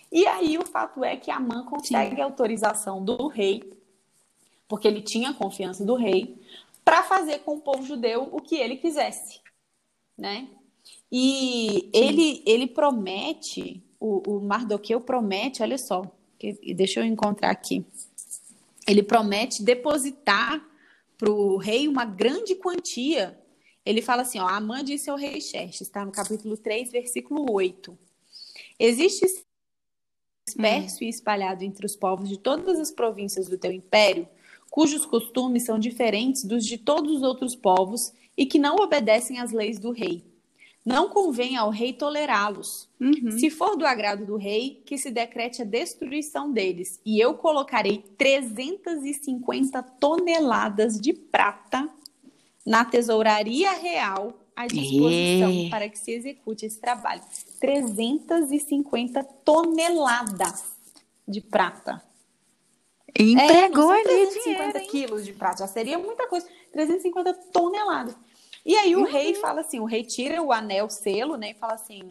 [0.09, 2.21] E aí o fato é que Amã consegue Sim.
[2.21, 3.69] a autorização do rei,
[4.65, 6.38] porque ele tinha confiança do rei,
[6.89, 9.41] para fazer com o povo judeu o que ele quisesse,
[10.17, 10.49] né?
[11.11, 16.03] E ele, ele promete, o, o Mardoqueu promete, olha só,
[16.39, 17.85] que, deixa eu encontrar aqui.
[18.87, 20.67] Ele promete depositar
[21.15, 23.39] para o rei uma grande quantia
[23.85, 27.97] ele fala assim, ó, Amã disse ao rei Xerxes, está no capítulo 3, versículo 8.
[28.79, 29.25] Existe
[30.45, 31.07] disperso hum.
[31.07, 34.27] e espalhado entre os povos de todas as províncias do teu império,
[34.69, 39.51] cujos costumes são diferentes dos de todos os outros povos e que não obedecem às
[39.51, 40.23] leis do rei.
[40.85, 42.87] Não convém ao rei tolerá-los.
[42.99, 43.37] Uhum.
[43.37, 47.97] Se for do agrado do rei, que se decrete a destruição deles, e eu colocarei
[48.17, 51.89] 350 toneladas de prata
[52.65, 55.69] na tesouraria real à disposição é.
[55.69, 57.21] para que se execute esse trabalho.
[57.59, 60.63] 350 toneladas
[61.27, 62.08] de prata.
[63.17, 66.47] Empregou é, ali 350 quilos de prata, já seria muita coisa.
[66.71, 68.15] 350 toneladas.
[68.65, 69.05] E aí o uhum.
[69.05, 72.01] rei fala assim, o rei tira o anel selo, né, e fala assim,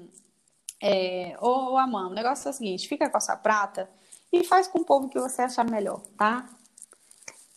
[0.83, 3.89] é, ô, ô Amã, o negócio é o seguinte, fica com essa prata
[4.33, 6.49] e faz com o povo que você achar melhor, tá?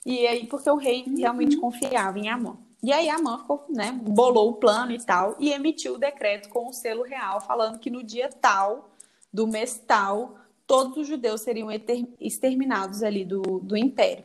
[0.05, 1.17] E aí, porque o rei uhum.
[1.17, 2.57] realmente confiava em Amã.
[2.83, 6.67] E aí a Manco, né, bolou o plano e tal e emitiu o decreto com
[6.67, 8.89] o selo real falando que no dia tal
[9.31, 10.35] do mês tal
[10.71, 11.67] todos os judeus seriam
[12.17, 14.23] exterminados ali do, do império.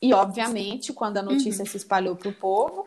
[0.00, 1.70] E obviamente, quando a notícia uhum.
[1.70, 2.86] se espalhou para o povo,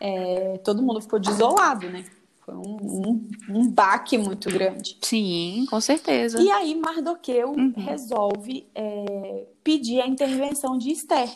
[0.00, 2.06] é, todo mundo ficou desolado, né?
[2.40, 4.96] Foi um, um, um, baque muito grande.
[5.02, 6.40] Sim, com certeza.
[6.40, 7.74] E aí Mardoqueu uhum.
[7.76, 11.28] resolve é, pedir a intervenção de Esther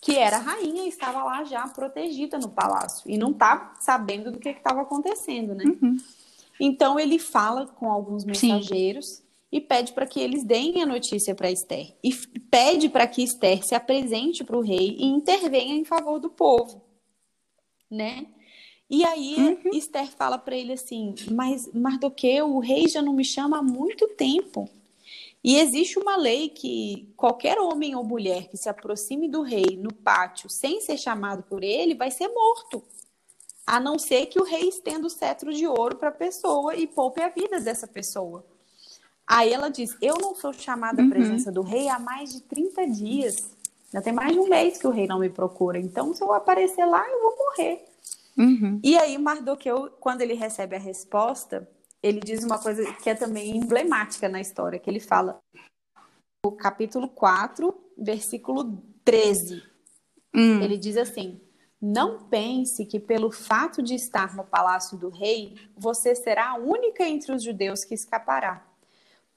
[0.00, 4.38] que era rainha e estava lá já protegida no palácio e não estava sabendo do
[4.38, 5.64] que estava acontecendo, né?
[5.66, 5.98] Uhum.
[6.58, 9.27] Então ele fala com alguns mensageiros Sim.
[9.50, 11.94] E pede para que eles deem a notícia para Esther.
[12.02, 12.14] E
[12.50, 16.82] pede para que Esther se apresente para o rei e intervenha em favor do povo,
[17.90, 18.26] né?
[18.90, 19.70] E aí uhum.
[19.72, 24.08] Esther fala para ele assim: Mas Mardoqueu, o rei já não me chama há muito
[24.08, 24.68] tempo.
[25.42, 29.92] E existe uma lei que qualquer homem ou mulher que se aproxime do rei no
[29.92, 32.82] pátio sem ser chamado por ele vai ser morto.
[33.66, 36.86] A não ser que o rei estenda o cetro de ouro para a pessoa e
[36.86, 38.44] poupe a vida dessa pessoa.
[39.28, 41.10] Aí ela diz: Eu não sou chamada à uhum.
[41.10, 43.50] presença do rei há mais de 30 dias.
[43.92, 45.78] Já tem mais de um mês que o rei não me procura.
[45.78, 47.84] Então, se eu aparecer lá, eu vou morrer.
[48.36, 48.80] Uhum.
[48.82, 51.68] E aí, Mardoqueu, quando ele recebe a resposta,
[52.02, 55.40] ele diz uma coisa que é também emblemática na história, que ele fala
[56.44, 59.62] no capítulo 4, versículo 13.
[60.34, 60.62] Hum.
[60.62, 61.40] Ele diz assim:
[61.80, 67.04] Não pense que pelo fato de estar no palácio do rei, você será a única
[67.04, 68.67] entre os judeus que escapará.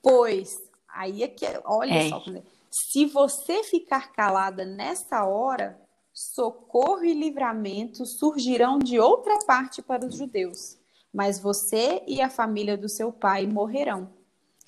[0.01, 2.09] Pois, aí é que, olha é.
[2.09, 2.23] só,
[2.69, 5.79] se você ficar calada nessa hora,
[6.13, 10.77] socorro e livramento surgirão de outra parte para os judeus,
[11.13, 14.09] mas você e a família do seu pai morrerão.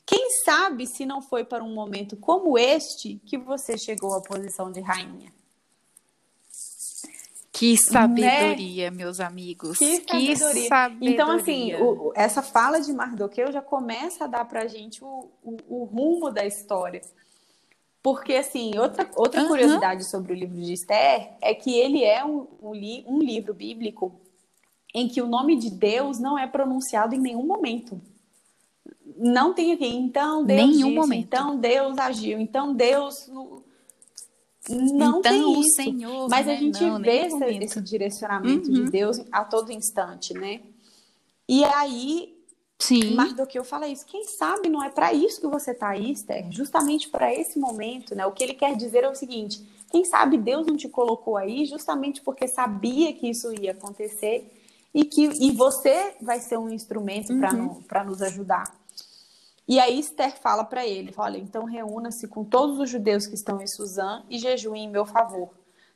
[0.05, 4.71] Quem sabe se não foi para um momento como este que você chegou à posição
[4.71, 5.33] de rainha?
[7.53, 8.97] Que sabedoria, né?
[8.97, 9.77] meus amigos.
[9.77, 10.63] Que sabedoria.
[10.63, 11.13] que sabedoria.
[11.13, 15.29] Então, assim, o, essa fala de Mardoqueu já começa a dar para a gente o,
[15.43, 17.01] o, o rumo da história.
[18.01, 19.49] Porque, assim, outra, outra uhum.
[19.49, 23.53] curiosidade sobre o livro de Esther é que ele é um, um, li, um livro
[23.53, 24.19] bíblico
[24.91, 28.01] em que o nome de Deus não é pronunciado em nenhum momento.
[29.15, 31.23] Não tem aqui, então Deus nenhum disse, momento.
[31.23, 33.29] então Deus agiu, então Deus...
[34.69, 35.75] Não então, tem isso.
[35.75, 36.53] Senhor, Mas né?
[36.53, 38.85] a gente não, vê esse, esse, direcionamento uhum.
[38.85, 40.61] de Deus a todo instante, né?
[41.47, 42.33] E aí
[42.79, 43.15] Sim.
[43.15, 44.05] Mardoqueu fala isso.
[44.05, 46.47] Quem sabe não é para isso que você está aí, Esther?
[46.49, 48.25] Justamente para esse momento, né?
[48.25, 51.65] O que ele quer dizer é o seguinte: quem sabe Deus não te colocou aí
[51.65, 54.51] justamente porque sabia que isso ia acontecer
[54.93, 57.81] e que e você vai ser um instrumento uhum.
[57.83, 58.82] para nos ajudar.
[59.67, 63.61] E aí Esther fala para ele, olha, então reúna-se com todos os judeus que estão
[63.61, 65.49] em Suzã e jejuem em meu favor.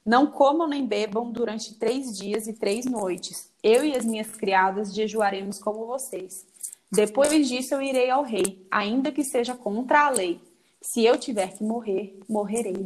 [0.05, 3.51] Não comam nem bebam durante três dias e três noites.
[3.61, 6.45] Eu e as minhas criadas jejuaremos como vocês.
[6.89, 10.39] Depois disso eu irei ao rei, ainda que seja contra a lei.
[10.81, 12.85] Se eu tiver que morrer, morrerei.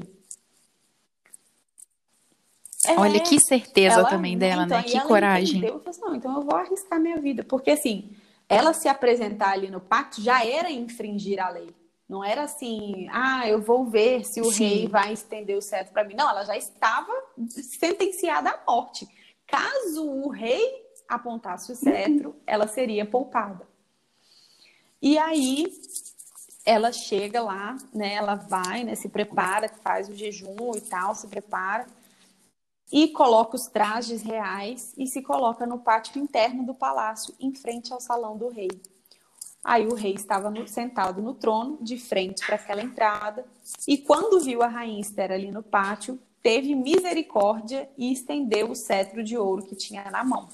[2.88, 4.84] É, Olha que certeza ela, também dela, então, né?
[4.84, 5.60] Que coragem.
[5.60, 8.10] Entendeu, falou assim, não, então eu vou arriscar minha vida, porque assim,
[8.52, 11.74] ela se apresentar ali no pacto já era infringir a lei.
[12.08, 14.66] Não era assim, ah, eu vou ver se o Sim.
[14.66, 16.16] rei vai estender o cetro para mim.
[16.16, 17.14] Não, ela já estava
[17.48, 19.08] sentenciada à morte.
[19.48, 22.36] Caso o rei apontasse o cetro, uhum.
[22.46, 23.66] ela seria poupada.
[25.02, 25.72] E aí
[26.66, 28.16] ela chega lá, né?
[28.16, 28.96] Ela vai, né?
[28.96, 31.88] Se prepara, faz o jejum e tal, se prepara
[32.92, 37.94] e coloca os trajes reais e se coloca no pátio interno do palácio, em frente
[37.94, 38.70] ao salão do rei.
[39.64, 43.46] Aí o rei estava no, sentado no trono, de frente para aquela entrada,
[43.88, 49.24] e quando viu a rainha Esther ali no pátio, teve misericórdia e estendeu o cetro
[49.24, 50.50] de ouro que tinha na mão.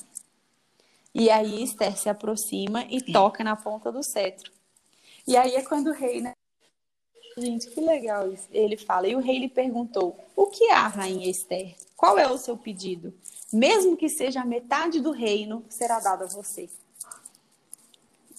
[1.14, 4.52] E aí Esther se aproxima e toca na ponta do cetro.
[5.26, 6.34] E aí é quando o rei, né?
[7.38, 8.48] Gente, que legal isso.
[8.52, 11.76] Ele fala, e o rei lhe perguntou: O que há, rainha Esther?
[11.98, 13.12] Qual é o seu pedido?
[13.52, 16.70] Mesmo que seja a metade do reino, será dado a você.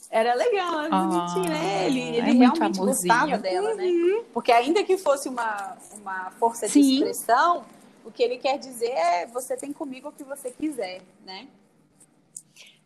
[0.08, 1.86] Era legal, era ah, bonitinho, né?
[1.86, 3.84] Ele, ele é realmente gostava dela, né?
[3.84, 4.18] uhum.
[4.18, 4.24] né?
[4.32, 6.80] Porque ainda que fosse uma, uma força Sim.
[6.80, 7.64] de expressão,
[8.04, 11.48] o que ele quer dizer é você tem comigo o que você quiser, né?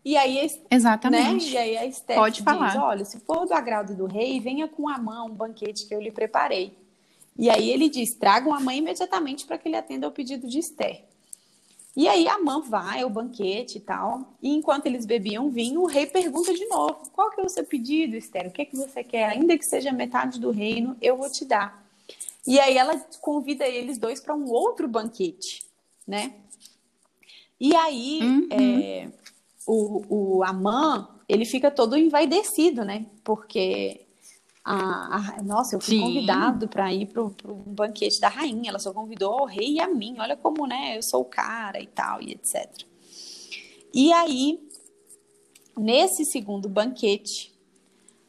[0.04, 1.46] E aí, Exatamente.
[1.46, 1.52] Né?
[1.52, 2.76] E aí a Esther Pode diz, falar.
[2.82, 6.00] olha, se for do agrado do rei, venha com a mão um banquete que eu
[6.00, 6.76] lhe preparei.
[7.38, 10.58] E aí ele diz, tragam a mãe imediatamente para que ele atenda ao pedido de
[10.58, 11.04] Esther.
[11.94, 14.34] E aí a mãe vai ao banquete e tal.
[14.42, 17.64] E enquanto eles bebiam vinho, o rei pergunta de novo: qual que é o seu
[17.64, 18.46] pedido, Esther?
[18.46, 19.28] O que é que você quer?
[19.28, 21.82] Ainda que seja metade do reino, eu vou te dar.
[22.46, 25.64] E aí ela convida eles dois para um outro banquete,
[26.06, 26.34] né?
[27.60, 28.48] E aí uhum.
[28.50, 29.08] é,
[29.66, 33.06] o, o Amã, ele fica todo envaidecido, né?
[33.22, 34.01] Porque
[34.64, 36.00] a, a, nossa, eu fui Sim.
[36.02, 38.70] convidado para ir para um banquete da rainha.
[38.70, 40.16] Ela só convidou o rei e a mim.
[40.18, 40.96] Olha como, né?
[40.96, 42.84] Eu sou o cara e tal, e etc.
[43.92, 44.60] E aí,
[45.76, 47.52] nesse segundo banquete,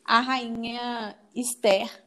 [0.03, 2.03] a rainha Esther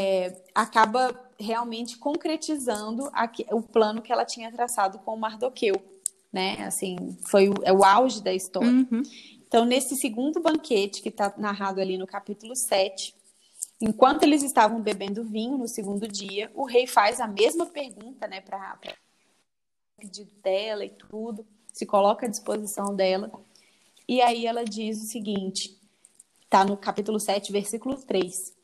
[0.00, 3.10] é, acaba realmente concretizando
[3.50, 5.82] o plano que ela tinha traçado com o Mardoqueu
[6.36, 6.56] né?
[6.66, 8.68] Assim, foi o, é o auge da história.
[8.68, 9.02] Uhum.
[9.46, 13.14] Então, nesse segundo banquete, que está narrado ali no capítulo 7,
[13.80, 18.40] enquanto eles estavam bebendo vinho no segundo dia, o rei faz a mesma pergunta, né,
[18.40, 18.78] para
[19.96, 23.30] pedido dela e tudo, se coloca à disposição dela.
[24.08, 25.76] E aí ela diz o seguinte,
[26.42, 28.54] está no capítulo 7, versículo 3.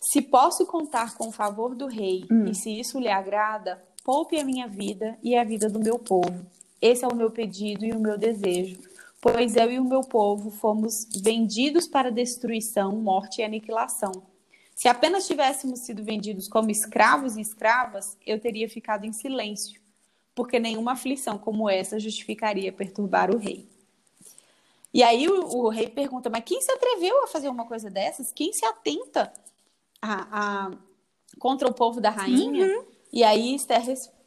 [0.00, 2.46] Se posso contar com o favor do rei, hum.
[2.46, 6.46] e se isso lhe agrada, poupe a minha vida e a vida do meu povo.
[6.80, 8.80] Esse é o meu pedido e o meu desejo,
[9.20, 14.12] pois eu e o meu povo fomos vendidos para destruição, morte e aniquilação.
[14.74, 19.80] Se apenas tivéssemos sido vendidos como escravos e escravas, eu teria ficado em silêncio,
[20.34, 23.68] porque nenhuma aflição como essa justificaria perturbar o rei.
[24.92, 28.32] E aí o, o rei pergunta: Mas quem se atreveu a fazer uma coisa dessas?
[28.32, 29.32] Quem se atenta
[30.00, 30.70] a, a,
[31.38, 32.66] contra o povo da rainha.
[32.66, 32.84] Uhum.
[33.12, 34.19] E aí Esther responde.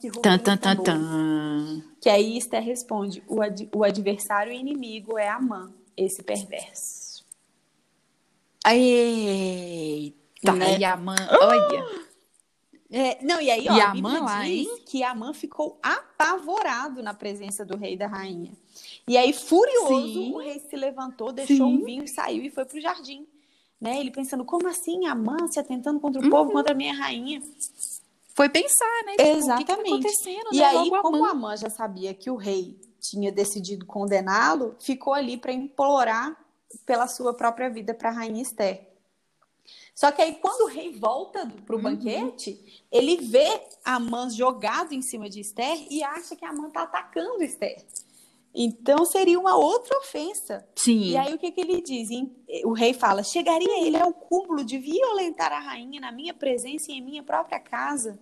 [0.00, 1.82] Que, tan, tan, tan, tan.
[2.00, 7.24] que aí Esther responde: o, ad, o adversário e inimigo é Amã, esse perverso.
[8.66, 10.78] Eita, né?
[10.78, 12.04] e Amã, olha.
[12.90, 14.82] É, não, e aí, ó, e a Amã lá, diz hein?
[14.86, 18.52] que Amã ficou apavorado na presença do rei e da rainha.
[19.08, 20.32] E aí, furioso, Sim.
[20.32, 21.82] o rei se levantou, deixou Sim.
[21.82, 23.26] o vinho, saiu e foi para o jardim
[23.84, 24.00] né?
[24.00, 26.30] Ele pensando, como assim a Mância tentando contra o uhum.
[26.30, 27.42] povo, contra a minha rainha?
[28.34, 29.12] Foi pensar, né?
[29.12, 30.02] Tipo, Exatamente.
[30.02, 30.64] Que que tá e né?
[30.64, 35.36] aí, Logo como a Mãe já sabia que o rei tinha decidido condená-lo, ficou ali
[35.36, 36.36] para implorar
[36.84, 38.88] pela sua própria vida para a rainha Esther.
[39.94, 41.84] Só que aí, quando o rei volta para o uhum.
[41.84, 46.66] banquete, ele vê a Amã jogado em cima de Esther e acha que a Amã
[46.66, 47.84] está atacando Esther.
[48.54, 50.64] Então seria uma outra ofensa.
[50.76, 51.10] Sim.
[51.10, 52.08] E aí o que, que ele diz?
[52.64, 56.94] O rei fala: chegaria ele ao cúmulo de violentar a rainha na minha presença e
[56.94, 58.18] em minha própria casa.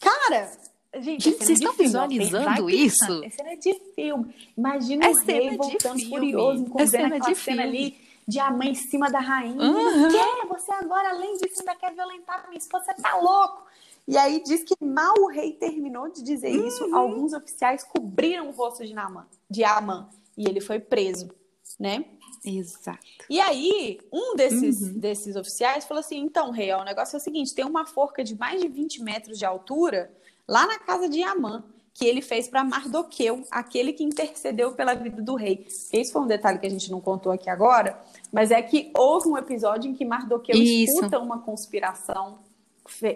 [0.00, 0.50] Cara,
[0.94, 3.22] gente, gente vocês estão visualizando isso?
[3.22, 4.34] É cena de filme.
[4.58, 8.70] Imagina é o rei voltando furioso, com é cena de cena ali de a mãe
[8.70, 9.60] em cima da rainha.
[9.60, 10.08] Uhum.
[10.10, 10.46] Quer?
[10.48, 12.84] Você agora, além disso, ainda quer violentar minha esposa?
[12.86, 13.66] Você tá louco?
[14.06, 16.96] E aí diz que mal o rei terminou de dizer isso, uhum.
[16.96, 21.30] alguns oficiais cobriram o rosto de Naaman, de Amã, e ele foi preso,
[21.78, 22.04] né?
[22.44, 22.98] Exato.
[23.30, 24.98] E aí, um desses, uhum.
[24.98, 28.36] desses oficiais falou assim: então, rei, o negócio é o seguinte: tem uma forca de
[28.36, 30.10] mais de 20 metros de altura
[30.48, 31.62] lá na casa de Amã,
[31.94, 35.66] que ele fez para Mardoqueu, aquele que intercedeu pela vida do rei.
[35.92, 39.28] Esse foi um detalhe que a gente não contou aqui agora, mas é que houve
[39.28, 40.94] um episódio em que Mardoqueu Isso.
[40.94, 42.38] escuta uma conspiração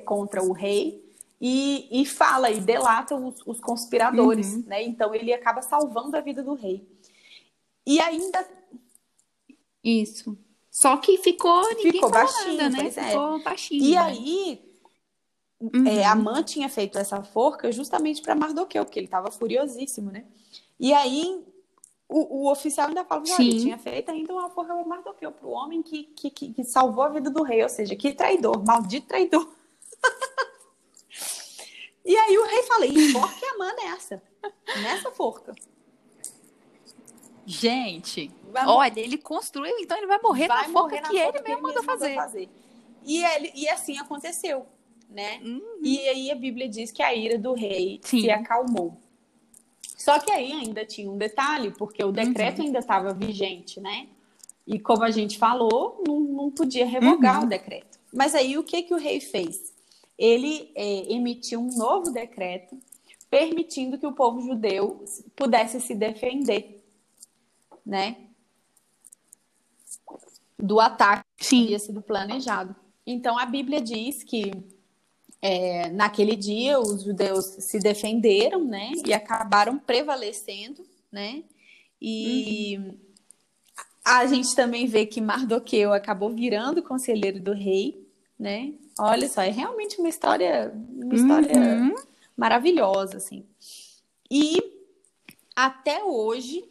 [0.05, 1.05] contra o rei
[1.41, 4.65] e, e fala e delata os, os conspiradores, uhum.
[4.67, 4.83] né?
[4.83, 6.87] Então ele acaba salvando a vida do rei.
[7.87, 8.47] E ainda
[9.83, 10.37] isso.
[10.71, 12.87] Só que ficou ninguém ficou baixinho, nada, né?
[12.89, 12.91] É.
[12.91, 13.85] Ficou baixinho.
[13.85, 13.99] E né?
[13.99, 14.71] aí
[15.61, 15.87] uhum.
[15.87, 20.25] é, Amã tinha feito essa forca justamente para Mardoqueu, porque ele estava furiosíssimo, né?
[20.79, 21.45] E aí
[22.09, 25.47] o, o oficial ainda fala que ele tinha feito ainda uma forca para Mardoqueu, para
[25.47, 29.09] o homem que, que, que salvou a vida do rei, ou seja, que traidor, maldito
[29.09, 29.56] traidor.
[32.05, 34.23] E aí o rei fala, enforque a mão nessa,
[34.83, 35.55] nessa forca.
[37.47, 38.31] Gente,
[38.67, 41.49] olha, ele construiu, então ele vai morrer vai na morrer forca na que forca ele
[41.49, 42.15] mesmo mandou fazer.
[42.15, 42.49] fazer.
[43.05, 44.67] E, ele, e assim aconteceu,
[45.09, 45.41] né?
[45.45, 45.63] Uhum.
[45.81, 48.23] E aí a Bíblia diz que a ira do rei Sim.
[48.23, 49.01] se acalmou.
[49.97, 52.67] Só que aí ainda tinha um detalhe, porque o decreto uhum.
[52.67, 54.09] ainda estava vigente, né?
[54.67, 57.47] E como a gente falou, não, não podia revogar uhum.
[57.47, 57.97] o decreto.
[58.13, 59.73] Mas aí o que, que o rei fez?
[60.19, 62.79] Ele é, emitiu um novo decreto
[63.31, 65.05] permitindo que o povo judeu
[65.35, 66.83] pudesse se defender,
[67.85, 68.17] né?
[70.59, 71.59] Do ataque Sim.
[71.59, 72.75] que havia sido planejado.
[73.07, 74.53] Então a Bíblia diz que
[75.43, 78.93] é, naquele dia os judeus se defenderam, né?
[79.05, 81.45] E acabaram prevalecendo, né?
[82.01, 82.99] E uhum.
[84.05, 88.07] a gente também vê que Mardoqueu acabou virando conselheiro do rei,
[88.39, 88.73] né?
[88.99, 91.95] Olha só, é realmente uma história, uma história uhum.
[92.37, 93.45] maravilhosa, assim.
[94.31, 94.57] E
[95.55, 96.65] até hoje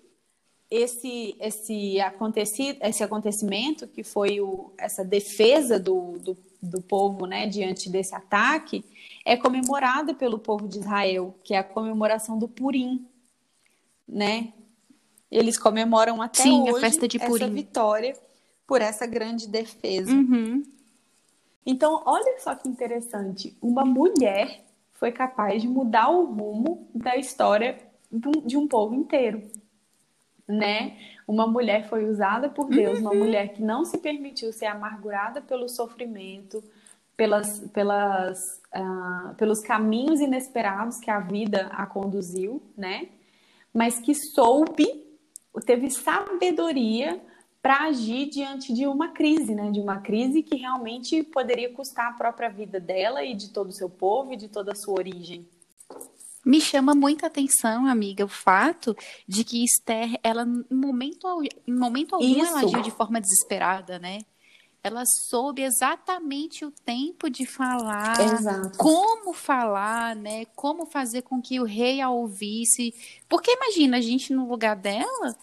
[0.69, 7.47] esse esse acontecido, esse acontecimento que foi o, essa defesa do, do, do povo, né,
[7.47, 8.83] diante desse ataque,
[9.23, 13.05] é comemorada pelo povo de Israel, que é a comemoração do Purim,
[14.07, 14.53] né?
[15.31, 17.43] Eles comemoram até Sim, hoje a festa de Purim.
[17.43, 18.17] essa vitória
[18.65, 20.11] por essa grande defesa.
[20.11, 20.63] Uhum.
[21.65, 23.57] Então, olha só que interessante.
[23.61, 24.63] Uma mulher
[24.93, 27.77] foi capaz de mudar o rumo da história
[28.45, 29.41] de um povo inteiro,
[30.47, 30.97] né?
[31.27, 33.05] Uma mulher foi usada por Deus, uhum.
[33.05, 36.63] uma mulher que não se permitiu ser amargurada pelo sofrimento,
[37.17, 43.09] pelas, pelas, uh, pelos caminhos inesperados que a vida a conduziu, né?
[43.75, 44.87] mas que soube,
[45.65, 47.21] teve sabedoria
[47.65, 49.71] para agir diante de uma crise, né?
[49.71, 53.71] De uma crise que realmente poderia custar a própria vida dela e de todo o
[53.71, 55.49] seu povo e de toda a sua origem.
[56.45, 58.95] Me chama muita atenção, amiga, o fato
[59.27, 61.25] de que Esther, ela em momento,
[61.67, 62.45] em momento algum, Isso.
[62.45, 64.19] ela agiu de forma desesperada, né?
[64.83, 68.77] Ela soube exatamente o tempo de falar, Exato.
[68.77, 70.45] como falar, né?
[70.55, 72.93] Como fazer com que o rei a ouvisse.
[73.27, 75.35] Porque imagina, a gente no lugar dela,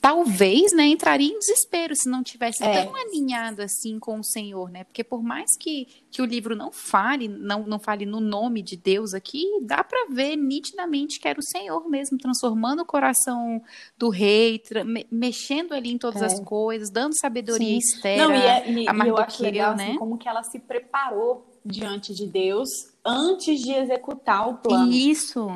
[0.00, 2.84] talvez, né, entraria em desespero se não tivesse é.
[2.84, 4.82] tão alinhado assim com o Senhor, né?
[4.84, 8.76] Porque por mais que, que o livro não fale, não, não fale no nome de
[8.76, 13.62] Deus aqui, dá para ver nitidamente que era o Senhor mesmo transformando o coração
[13.96, 16.26] do rei, me, mexendo ali em todas é.
[16.26, 19.90] as coisas, dando sabedoria Esther, não, e, é, e, a e eu acho legal, né?
[19.90, 22.68] Assim, como que ela se preparou diante de Deus
[23.04, 24.90] antes de executar o plano.
[24.90, 25.48] Isso.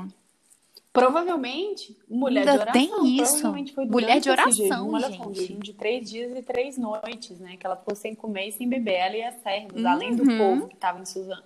[0.92, 2.72] Provavelmente, mulher Ainda de oração.
[2.72, 3.74] Tem isso.
[3.74, 4.98] Foi mulher de oração,
[5.32, 5.54] gente.
[5.54, 7.56] de três dias e três noites, né?
[7.56, 8.94] Que ela ficou sem comer e sem beber.
[8.94, 9.88] Ela e as servas, uhum.
[9.88, 11.44] além do povo que estava em Suzano.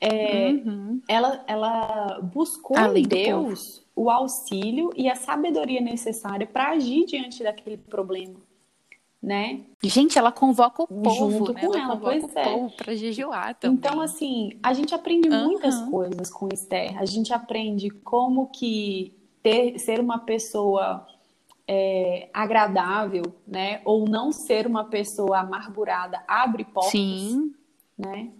[0.00, 1.02] É, uhum.
[1.08, 7.42] ela, ela buscou além em Deus o auxílio e a sabedoria necessária para agir diante
[7.42, 8.36] daquele problema
[9.22, 9.62] né?
[9.82, 11.60] Gente, ela convoca o povo, junto né?
[11.60, 12.44] com ela, ela pois o é.
[12.44, 13.76] povo para jejuar também.
[13.76, 15.44] Então, assim, a gente aprende uhum.
[15.46, 16.98] muitas coisas com Esther.
[16.98, 21.06] A gente aprende como que ter, ser uma pessoa
[21.66, 23.82] é, agradável, né?
[23.84, 27.52] Ou não ser uma pessoa amargurada abre portas, Sim.
[27.96, 28.30] né?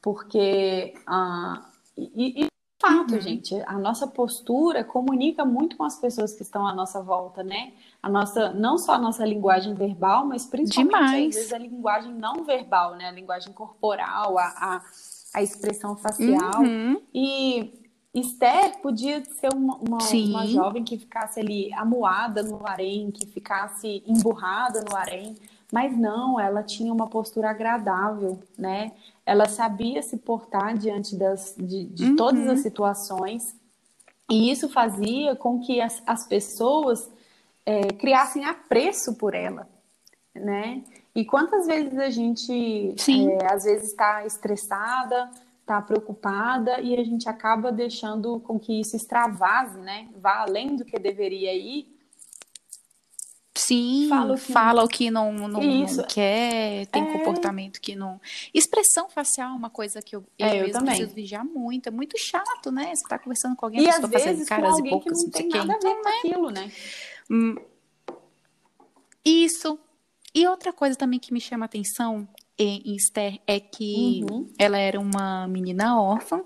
[0.00, 1.66] Porque ah,
[1.96, 2.49] e, e
[2.80, 3.20] fato, uhum.
[3.20, 7.72] gente, a nossa postura comunica muito com as pessoas que estão à nossa volta, né?
[8.02, 11.28] a nossa, não só a nossa linguagem verbal, mas principalmente Demais.
[11.28, 13.08] às vezes a linguagem não verbal, né?
[13.08, 14.82] A linguagem corporal, a, a,
[15.34, 16.62] a expressão facial.
[16.62, 17.00] Uhum.
[17.14, 17.72] E
[18.14, 24.02] Esther podia ser uma, uma, uma, jovem que ficasse ali amuada no harém, que ficasse
[24.06, 25.36] emburrada no harém,
[25.70, 28.92] mas não, ela tinha uma postura agradável, né?
[29.30, 32.16] Ela sabia se portar diante das, de, de uhum.
[32.16, 33.54] todas as situações,
[34.28, 37.08] e isso fazia com que as, as pessoas
[37.64, 39.68] é, criassem apreço por ela,
[40.34, 40.82] né?
[41.14, 47.28] E quantas vezes a gente, é, às vezes, está estressada, está preocupada e a gente
[47.28, 50.08] acaba deixando com que isso extravase, né?
[50.16, 51.86] Vá além do que deveria ir.
[53.70, 57.12] Sim, fala o que, fala o que não, não, não quer, tem é...
[57.12, 58.20] comportamento que não.
[58.52, 60.96] Expressão facial é uma coisa que eu, eu, é, eu também.
[60.96, 61.88] preciso vigiar muito.
[61.88, 62.92] É muito chato, né?
[62.92, 65.48] Você tá conversando com alguém, e a pessoa fazendo caras e bocas, não, não tem
[65.48, 66.72] nada a ver com aquilo, né?
[67.30, 67.54] Hum,
[69.24, 69.78] isso.
[70.34, 74.52] E outra coisa também que me chama atenção em Esther é que uhum.
[74.58, 76.42] ela era uma menina órfã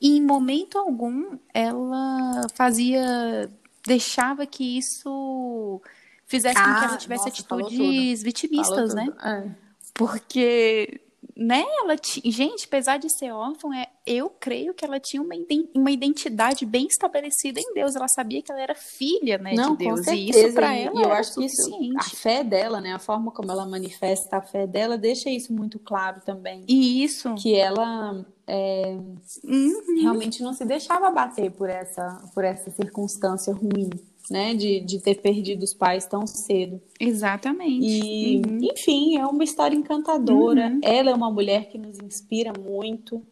[0.00, 3.48] e em momento algum ela fazia
[3.86, 5.80] deixava que isso
[6.28, 9.06] fizesse ah, com que ela ah, tivesse nossa, atitudes vitimistas, né?
[9.24, 9.50] É.
[9.94, 11.00] Porque
[11.36, 15.34] né, ela tinha, gente, apesar de ser órfã, é, eu creio que ela tinha uma,
[15.74, 17.94] uma identidade bem estabelecida em Deus.
[17.94, 20.06] Ela sabia que ela era filha, né, Não, de Deus.
[20.08, 23.30] E isso para ela e eu acho que isso, a fé dela, né, a forma
[23.30, 26.64] como ela manifesta a fé dela, deixa isso muito claro também.
[26.68, 28.98] E isso que ela é,
[29.44, 30.02] uhum.
[30.02, 33.90] realmente não se deixava bater por essa por essa circunstância ruim
[34.30, 36.80] né, de, de ter perdido os pais tão cedo.
[36.98, 37.86] Exatamente.
[37.86, 38.58] E, uhum.
[38.62, 40.68] enfim, é uma história encantadora.
[40.68, 40.80] Uhum.
[40.82, 43.22] Ela é uma mulher que nos inspira muito,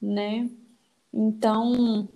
[0.00, 0.48] né?
[1.12, 2.08] Então,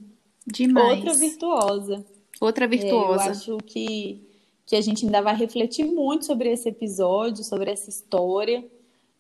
[0.47, 0.99] demais.
[0.99, 2.07] Outra virtuosa.
[2.41, 3.25] Outra virtuosa.
[3.25, 4.27] É, eu acho que
[4.67, 8.67] que a gente ainda vai refletir muito sobre esse episódio, sobre essa história,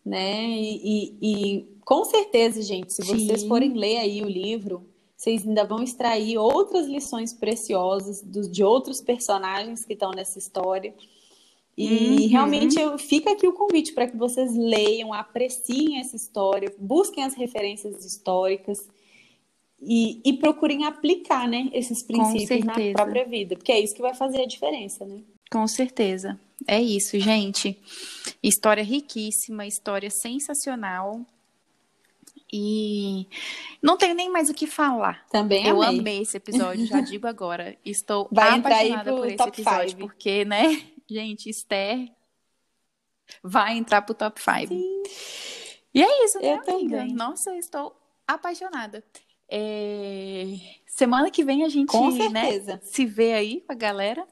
[0.05, 0.45] né?
[0.49, 3.49] E, e, e com certeza, gente, se vocês Sim.
[3.49, 4.85] forem ler aí o livro,
[5.17, 10.95] vocês ainda vão extrair outras lições preciosas do, de outros personagens que estão nessa história.
[11.77, 12.29] E uhum.
[12.29, 18.05] realmente fica aqui o convite para que vocês leiam, apreciem essa história, busquem as referências
[18.05, 18.89] históricas
[19.81, 24.15] e, e procurem aplicar né, esses princípios na própria vida, porque é isso que vai
[24.15, 25.21] fazer a diferença, né?
[25.51, 26.41] Com certeza.
[26.67, 27.79] É isso, gente.
[28.43, 31.21] História riquíssima, história sensacional.
[32.53, 33.27] E
[33.83, 35.27] não tenho nem mais o que falar.
[35.31, 37.77] Também Eu amei, amei esse episódio, já digo agora.
[37.85, 40.03] Estou Vai apaixonada por esse episódio, five.
[40.03, 42.09] porque, né, gente, Esther
[43.43, 44.73] vai entrar pro top 5.
[45.93, 46.99] E é isso, né, eu amiga?
[46.99, 47.15] Também.
[47.15, 49.03] Nossa, eu estou apaixonada.
[49.49, 50.45] É...
[50.87, 51.93] Semana que vem a gente
[52.31, 54.27] né, se vê aí com a galera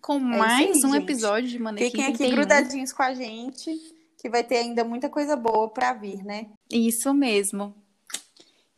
[0.00, 1.02] com é mais um gente.
[1.02, 3.70] episódio de Manequim Fiquem aqui grudadinhos com a gente
[4.18, 6.46] que vai ter ainda muita coisa boa para vir, né?
[6.70, 7.74] Isso mesmo.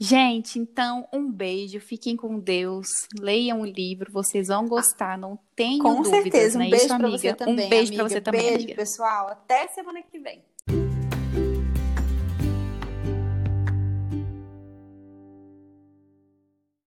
[0.02, 5.82] Gente, então um beijo, fiquem com Deus, leiam o livro, vocês vão gostar, não tenho
[5.82, 6.58] com dúvidas, certeza.
[6.58, 6.70] Um né?
[6.70, 7.66] beijo para você também.
[7.66, 8.74] um beijo para você também, beijo, amiga.
[8.76, 9.28] pessoal.
[9.28, 10.42] Até semana que vem.